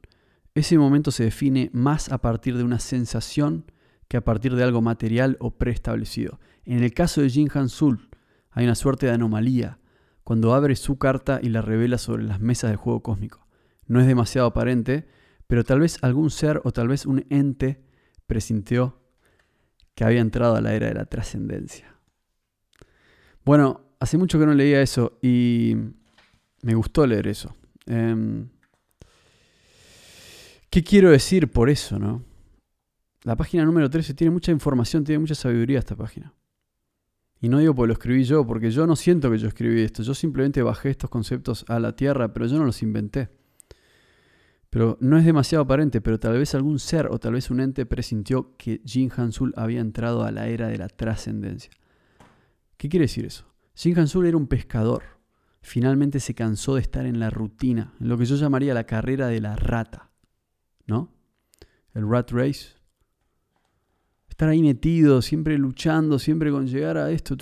Ese 0.55 0.77
momento 0.77 1.11
se 1.11 1.25
define 1.25 1.69
más 1.73 2.09
a 2.11 2.19
partir 2.19 2.57
de 2.57 2.63
una 2.63 2.79
sensación 2.79 3.69
que 4.07 4.15
a 4.15 4.23
partir 4.23 4.55
de 4.55 4.63
algo 4.63 4.81
material 4.81 5.35
o 5.41 5.57
preestablecido. 5.57 6.39
En 6.63 6.81
el 6.81 6.93
caso 6.93 7.21
de 7.21 7.29
Jin 7.29 7.49
Han 7.53 7.67
Sul, 7.67 8.09
hay 8.51 8.63
una 8.63 8.75
suerte 8.75 9.05
de 9.05 9.11
anomalía 9.11 9.79
cuando 10.23 10.53
abre 10.53 10.77
su 10.77 10.97
carta 10.97 11.39
y 11.43 11.49
la 11.49 11.61
revela 11.61 11.97
sobre 11.97 12.23
las 12.23 12.39
mesas 12.39 12.69
del 12.69 12.77
juego 12.77 13.03
cósmico. 13.03 13.45
No 13.85 13.99
es 13.99 14.07
demasiado 14.07 14.47
aparente, 14.47 15.07
pero 15.45 15.65
tal 15.65 15.81
vez 15.81 16.01
algún 16.01 16.29
ser 16.29 16.61
o 16.63 16.71
tal 16.71 16.87
vez 16.87 17.05
un 17.05 17.25
ente 17.29 17.83
presintió 18.25 19.01
que 19.93 20.05
había 20.05 20.21
entrado 20.21 20.55
a 20.55 20.61
la 20.61 20.73
era 20.73 20.87
de 20.87 20.93
la 20.93 21.05
trascendencia. 21.05 21.95
Bueno, 23.43 23.81
hace 23.99 24.17
mucho 24.17 24.39
que 24.39 24.45
no 24.45 24.53
leía 24.53 24.81
eso 24.81 25.19
y 25.21 25.75
me 26.61 26.75
gustó 26.75 27.05
leer 27.05 27.27
eso. 27.27 27.55
Em, 27.85 28.49
¿Qué 30.69 30.83
quiero 30.83 31.11
decir 31.11 31.49
por 31.49 31.69
eso, 31.69 31.99
no? 31.99 32.23
La 33.23 33.35
página 33.35 33.65
número 33.65 33.89
13 33.89 34.13
tiene 34.13 34.31
mucha 34.31 34.51
información, 34.51 35.03
tiene 35.03 35.19
mucha 35.19 35.35
sabiduría 35.35 35.79
esta 35.79 35.95
página. 35.95 36.33
Y 37.41 37.49
no 37.49 37.59
digo 37.59 37.75
porque 37.75 37.87
lo 37.87 37.93
escribí 37.93 38.23
yo, 38.23 38.45
porque 38.45 38.71
yo 38.71 38.87
no 38.87 38.95
siento 38.95 39.29
que 39.31 39.37
yo 39.37 39.47
escribí 39.47 39.81
esto. 39.81 40.03
Yo 40.03 40.13
simplemente 40.13 40.61
bajé 40.61 40.89
estos 40.89 41.09
conceptos 41.09 41.65
a 41.67 41.79
la 41.79 41.95
tierra, 41.95 42.33
pero 42.33 42.45
yo 42.45 42.57
no 42.57 42.65
los 42.65 42.81
inventé. 42.81 43.29
Pero 44.69 44.97
no 44.99 45.17
es 45.17 45.25
demasiado 45.25 45.63
aparente, 45.63 46.01
pero 46.01 46.19
tal 46.19 46.37
vez 46.37 46.53
algún 46.53 46.79
ser 46.79 47.07
o 47.07 47.17
tal 47.17 47.33
vez 47.33 47.49
un 47.49 47.61
ente 47.61 47.85
presintió 47.85 48.55
que 48.57 48.81
Jin 48.85 49.11
Hansul 49.15 49.53
había 49.55 49.79
entrado 49.79 50.23
a 50.23 50.31
la 50.31 50.47
era 50.47 50.67
de 50.67 50.77
la 50.77 50.89
trascendencia. 50.89 51.71
¿Qué 52.77 52.89
quiere 52.89 53.05
decir 53.05 53.25
eso? 53.25 53.45
Jin 53.75 53.97
Hansul 53.97 54.27
era 54.27 54.37
un 54.37 54.47
pescador. 54.47 55.03
Finalmente 55.61 56.19
se 56.19 56.35
cansó 56.35 56.75
de 56.75 56.81
estar 56.81 57.05
en 57.05 57.19
la 57.19 57.29
rutina, 57.29 57.93
en 57.99 58.09
lo 58.09 58.17
que 58.17 58.25
yo 58.25 58.35
llamaría 58.35 58.73
la 58.73 58.85
carrera 58.85 59.27
de 59.27 59.41
la 59.41 59.55
rata. 59.55 60.11
¿No? 60.87 61.13
El 61.93 62.09
rat 62.09 62.31
race. 62.31 62.75
Estar 64.29 64.49
ahí 64.49 64.61
metido, 64.61 65.21
siempre 65.21 65.57
luchando, 65.57 66.19
siempre 66.19 66.51
con 66.51 66.67
llegar 66.67 66.97
a 66.97 67.11
esto. 67.11 67.35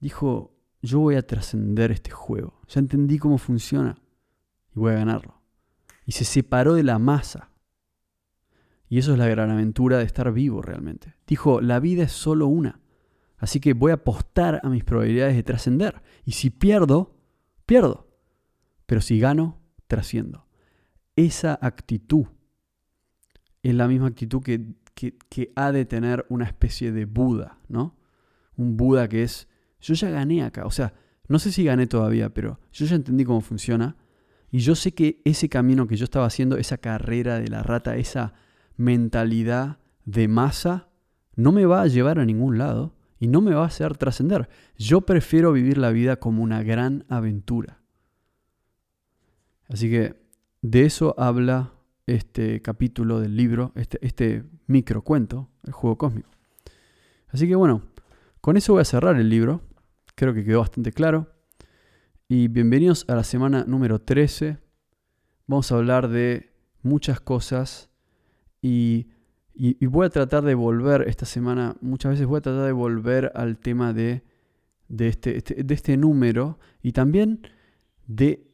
Dijo, 0.00 0.56
yo 0.82 0.98
voy 0.98 1.14
a 1.14 1.26
trascender 1.26 1.92
este 1.92 2.10
juego. 2.10 2.60
Ya 2.68 2.80
entendí 2.80 3.18
cómo 3.18 3.38
funciona 3.38 3.96
y 4.74 4.80
voy 4.80 4.92
a 4.92 4.96
ganarlo. 4.96 5.40
Y 6.04 6.12
se 6.12 6.24
separó 6.24 6.74
de 6.74 6.82
la 6.82 6.98
masa. 6.98 7.50
Y 8.88 8.98
eso 8.98 9.12
es 9.12 9.18
la 9.18 9.28
gran 9.28 9.50
aventura 9.50 9.98
de 9.98 10.04
estar 10.04 10.30
vivo 10.32 10.60
realmente. 10.60 11.14
Dijo, 11.26 11.60
la 11.60 11.78
vida 11.80 12.02
es 12.02 12.12
solo 12.12 12.48
una. 12.48 12.80
Así 13.38 13.58
que 13.58 13.72
voy 13.72 13.90
a 13.90 13.94
apostar 13.94 14.60
a 14.62 14.68
mis 14.68 14.84
probabilidades 14.84 15.34
de 15.34 15.42
trascender. 15.42 16.02
Y 16.24 16.32
si 16.32 16.50
pierdo, 16.50 17.16
pierdo. 17.64 18.08
Pero 18.86 19.00
si 19.00 19.18
gano, 19.18 19.60
trasciendo. 19.86 20.46
Esa 21.16 21.58
actitud 21.60 22.26
es 23.62 23.74
la 23.74 23.86
misma 23.86 24.08
actitud 24.08 24.42
que, 24.42 24.64
que, 24.94 25.52
ha 25.54 25.72
de 25.72 25.84
tener 25.84 26.26
una 26.28 26.44
especie 26.44 26.92
de 26.92 27.04
Buda, 27.04 27.58
¿no? 27.68 27.96
Un 28.56 28.76
Buda 28.76 29.08
que 29.08 29.22
es, 29.22 29.48
yo 29.80 29.94
ya 29.94 30.10
gané 30.10 30.42
acá. 30.42 30.66
O 30.66 30.70
sea, 30.70 30.94
no 31.28 31.38
sé 31.38 31.52
si 31.52 31.64
gané 31.64 31.86
todavía, 31.86 32.30
pero 32.30 32.60
yo 32.72 32.86
ya 32.86 32.96
entendí 32.96 33.24
cómo 33.24 33.40
funciona. 33.40 33.96
Y 34.50 34.58
yo 34.58 34.74
sé 34.74 34.92
que 34.92 35.22
ese 35.24 35.48
camino 35.48 35.86
que 35.86 35.96
yo 35.96 36.04
estaba 36.04 36.26
haciendo, 36.26 36.56
esa 36.56 36.78
carrera 36.78 37.38
de 37.38 37.48
la 37.48 37.62
rata, 37.62 37.96
esa 37.96 38.34
mentalidad 38.76 39.78
de 40.04 40.28
masa, 40.28 40.88
no 41.34 41.52
me 41.52 41.64
va 41.64 41.82
a 41.82 41.86
llevar 41.86 42.18
a 42.18 42.26
ningún 42.26 42.58
lado 42.58 42.94
y 43.18 43.28
no 43.28 43.40
me 43.40 43.54
va 43.54 43.62
a 43.62 43.68
hacer 43.68 43.96
trascender. 43.96 44.48
Yo 44.76 45.02
prefiero 45.02 45.52
vivir 45.52 45.78
la 45.78 45.90
vida 45.90 46.16
como 46.16 46.42
una 46.42 46.62
gran 46.62 47.04
aventura. 47.08 47.80
Así 49.68 49.88
que 49.88 50.21
de 50.62 50.84
eso 50.84 51.14
habla 51.18 51.74
este 52.06 52.62
capítulo 52.62 53.20
del 53.20 53.36
libro, 53.36 53.72
este, 53.74 53.98
este 54.00 54.44
micro 54.68 55.02
cuento, 55.02 55.50
el 55.64 55.72
juego 55.72 55.98
cósmico. 55.98 56.30
Así 57.28 57.48
que 57.48 57.56
bueno, 57.56 57.82
con 58.40 58.56
eso 58.56 58.74
voy 58.74 58.82
a 58.82 58.84
cerrar 58.84 59.16
el 59.16 59.28
libro. 59.28 59.60
Creo 60.14 60.32
que 60.32 60.44
quedó 60.44 60.60
bastante 60.60 60.92
claro. 60.92 61.32
Y 62.28 62.46
bienvenidos 62.48 63.04
a 63.08 63.16
la 63.16 63.24
semana 63.24 63.64
número 63.66 64.00
13. 64.00 64.58
Vamos 65.48 65.72
a 65.72 65.76
hablar 65.76 66.08
de 66.08 66.52
muchas 66.82 67.20
cosas 67.20 67.90
y, 68.60 69.08
voy 69.80 70.06
a 70.06 70.10
tratar 70.10 70.44
de 70.44 70.54
volver 70.54 71.08
esta 71.08 71.26
semana, 71.26 71.76
muchas 71.80 72.12
veces 72.12 72.26
voy 72.26 72.38
a 72.38 72.42
tratar 72.42 72.64
de 72.66 72.72
volver 72.72 73.32
al 73.34 73.58
tema 73.58 73.92
de, 73.92 74.22
este, 74.96 75.36
este 75.36 75.74
este 75.74 75.96
número 75.96 76.58
y 76.82 76.92
también 76.92 77.48
de 78.06 78.46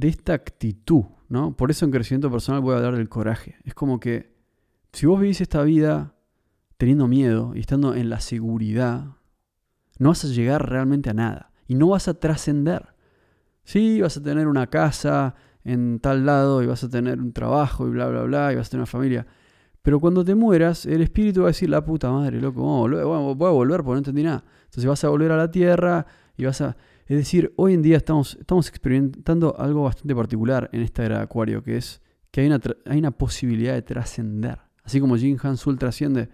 esta 0.00 0.34
actitud. 0.34 1.04
¿No? 1.30 1.56
Por 1.56 1.70
eso 1.70 1.86
en 1.86 1.92
crecimiento 1.92 2.30
personal 2.30 2.60
voy 2.60 2.74
a 2.74 2.78
hablar 2.78 2.96
del 2.96 3.08
coraje. 3.08 3.56
Es 3.64 3.72
como 3.72 3.98
que 4.00 4.34
si 4.92 5.06
vos 5.06 5.18
vivís 5.18 5.40
esta 5.40 5.62
vida 5.62 6.14
teniendo 6.76 7.06
miedo 7.06 7.52
y 7.54 7.60
estando 7.60 7.94
en 7.94 8.10
la 8.10 8.20
seguridad, 8.20 9.16
no 9.98 10.08
vas 10.10 10.24
a 10.24 10.28
llegar 10.28 10.68
realmente 10.68 11.08
a 11.08 11.14
nada 11.14 11.52
y 11.68 11.76
no 11.76 11.88
vas 11.88 12.08
a 12.08 12.14
trascender. 12.14 12.94
Sí, 13.62 14.00
vas 14.00 14.16
a 14.16 14.22
tener 14.22 14.48
una 14.48 14.66
casa 14.66 15.36
en 15.62 16.00
tal 16.00 16.26
lado 16.26 16.62
y 16.62 16.66
vas 16.66 16.82
a 16.82 16.90
tener 16.90 17.20
un 17.20 17.32
trabajo 17.32 17.86
y 17.86 17.90
bla, 17.90 18.08
bla, 18.08 18.22
bla, 18.24 18.52
y 18.52 18.56
vas 18.56 18.66
a 18.66 18.70
tener 18.70 18.80
una 18.80 18.86
familia. 18.86 19.26
Pero 19.82 20.00
cuando 20.00 20.24
te 20.24 20.34
mueras, 20.34 20.84
el 20.84 21.00
espíritu 21.00 21.42
va 21.42 21.46
a 21.46 21.50
decir, 21.50 21.70
la 21.70 21.84
puta 21.84 22.10
madre, 22.10 22.40
loco, 22.40 22.60
voy 22.60 22.98
a 22.98 23.52
volver 23.52 23.82
porque 23.82 23.92
no 23.92 23.98
entendí 23.98 24.24
nada. 24.24 24.42
Entonces 24.64 24.84
vas 24.84 25.04
a 25.04 25.08
volver 25.10 25.30
a 25.30 25.36
la 25.36 25.50
tierra 25.50 26.06
y 26.36 26.44
vas 26.44 26.60
a... 26.60 26.76
Es 27.10 27.16
decir, 27.16 27.52
hoy 27.56 27.74
en 27.74 27.82
día 27.82 27.96
estamos, 27.96 28.36
estamos 28.38 28.68
experimentando 28.68 29.58
algo 29.58 29.82
bastante 29.82 30.14
particular 30.14 30.70
en 30.72 30.82
esta 30.82 31.04
era 31.04 31.16
de 31.16 31.24
Acuario, 31.24 31.60
que 31.60 31.76
es 31.76 32.00
que 32.30 32.40
hay 32.40 32.46
una, 32.46 32.60
hay 32.86 33.00
una 33.00 33.10
posibilidad 33.10 33.74
de 33.74 33.82
trascender. 33.82 34.60
Así 34.84 35.00
como 35.00 35.16
Jin 35.16 35.36
Han 35.42 35.56
Sul 35.56 35.76
trasciende. 35.76 36.28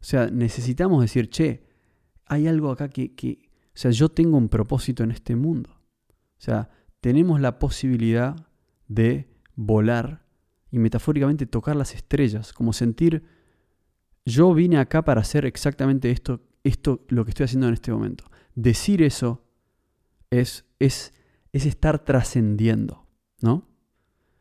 O 0.00 0.04
sea, 0.04 0.30
necesitamos 0.30 1.00
decir, 1.02 1.28
che, 1.28 1.64
hay 2.24 2.46
algo 2.46 2.70
acá 2.70 2.88
que, 2.88 3.16
que... 3.16 3.50
O 3.50 3.70
sea, 3.74 3.90
yo 3.90 4.08
tengo 4.08 4.38
un 4.38 4.48
propósito 4.48 5.02
en 5.02 5.10
este 5.10 5.34
mundo. 5.34 5.70
O 5.70 6.40
sea, 6.40 6.70
tenemos 7.00 7.40
la 7.40 7.58
posibilidad 7.58 8.36
de 8.86 9.28
volar 9.56 10.24
y 10.70 10.78
metafóricamente 10.78 11.46
tocar 11.46 11.74
las 11.74 11.96
estrellas, 11.96 12.52
como 12.52 12.72
sentir, 12.72 13.24
yo 14.24 14.54
vine 14.54 14.78
acá 14.78 15.04
para 15.04 15.22
hacer 15.22 15.44
exactamente 15.46 16.12
esto, 16.12 16.42
esto 16.62 17.04
lo 17.08 17.24
que 17.24 17.32
estoy 17.32 17.42
haciendo 17.42 17.66
en 17.66 17.74
este 17.74 17.90
momento. 17.90 18.24
Decir 18.54 19.02
eso 19.02 19.42
es, 20.40 20.64
es, 20.78 21.12
es 21.52 21.66
estar 21.66 22.04
trascendiendo, 22.04 23.06
¿no? 23.40 23.68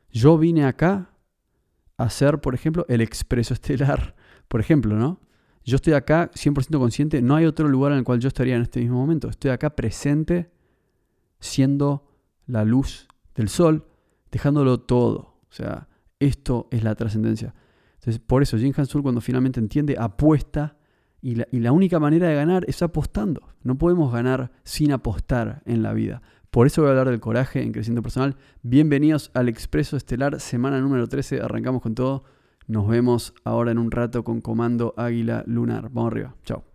Yo 0.10 0.38
vine 0.38 0.66
acá 0.66 1.12
a 1.98 2.04
hacer, 2.04 2.40
por 2.40 2.56
ejemplo, 2.56 2.86
el 2.88 3.02
expreso 3.02 3.54
estelar, 3.54 4.16
por 4.48 4.60
ejemplo, 4.60 4.96
¿no? 4.96 5.20
Yo 5.64 5.78
estoy 5.78 5.94
acá 5.94 6.30
100% 6.32 6.78
consciente, 6.78 7.22
no 7.22 7.36
hay 7.36 7.46
otro 7.46 7.68
lugar 7.68 7.92
en 7.92 8.00
el 8.00 8.04
cual 8.04 8.20
yo 8.20 8.28
estaría 8.28 8.56
en 8.56 8.62
este 8.62 8.80
mismo 8.80 8.98
momento. 8.98 9.30
Estoy 9.30 9.50
acá 9.50 9.76
presente 9.76 10.52
siendo 11.40 12.08
la 12.46 12.64
luz 12.64 13.08
del 13.34 13.50
sol, 13.50 13.88
dejándolo 14.32 14.80
todo. 14.82 15.40
O 15.50 15.52
sea, 15.52 15.88
esto 16.20 16.68
es 16.70 16.84
la 16.84 16.94
trascendencia. 16.94 17.56
Entonces, 17.96 18.20
por 18.20 18.44
eso 18.44 18.58
Jin 18.58 18.74
Han 18.78 19.02
cuando 19.02 19.22
finalmente 19.22 19.60
entiende, 19.60 19.96
apuesta 19.98 20.75
y 21.26 21.60
la, 21.60 21.72
única 21.72 22.00
manera 22.00 22.28
de 22.28 22.36
ganar 22.36 22.66
es 22.68 22.84
apostando. 22.84 23.50
No 23.64 23.80
podemos 23.80 24.14
ganar 24.14 24.52
sin 24.64 24.92
apostar 24.92 25.64
en 25.66 25.82
la 25.82 25.92
vida. 25.92 26.22
Por 26.52 26.68
eso 26.68 26.84
voy 26.84 26.90
a 26.90 26.92
hablar 26.92 27.10
del 27.10 27.20
coraje 27.20 27.64
en 27.64 27.72
crecimiento 27.72 28.04
personal. 28.04 28.36
Bienvenidos 28.62 29.32
al 29.34 29.50
Expreso 29.50 29.98
Estelar, 29.98 30.40
semana 30.40 30.80
número 30.80 31.08
13. 31.08 31.42
Arrancamos 31.42 31.82
con 31.82 31.96
todo. 31.96 32.26
Nos 32.68 32.88
vemos 32.88 33.34
ahora 33.44 33.72
en 33.72 33.80
un 33.80 33.90
rato 33.90 34.24
con 34.24 34.40
Comando 34.40 34.94
Águila 34.98 35.44
Lunar. 35.48 35.90
Vamos 35.90 36.12
arriba. 36.12 36.36
Chao. 36.44 36.75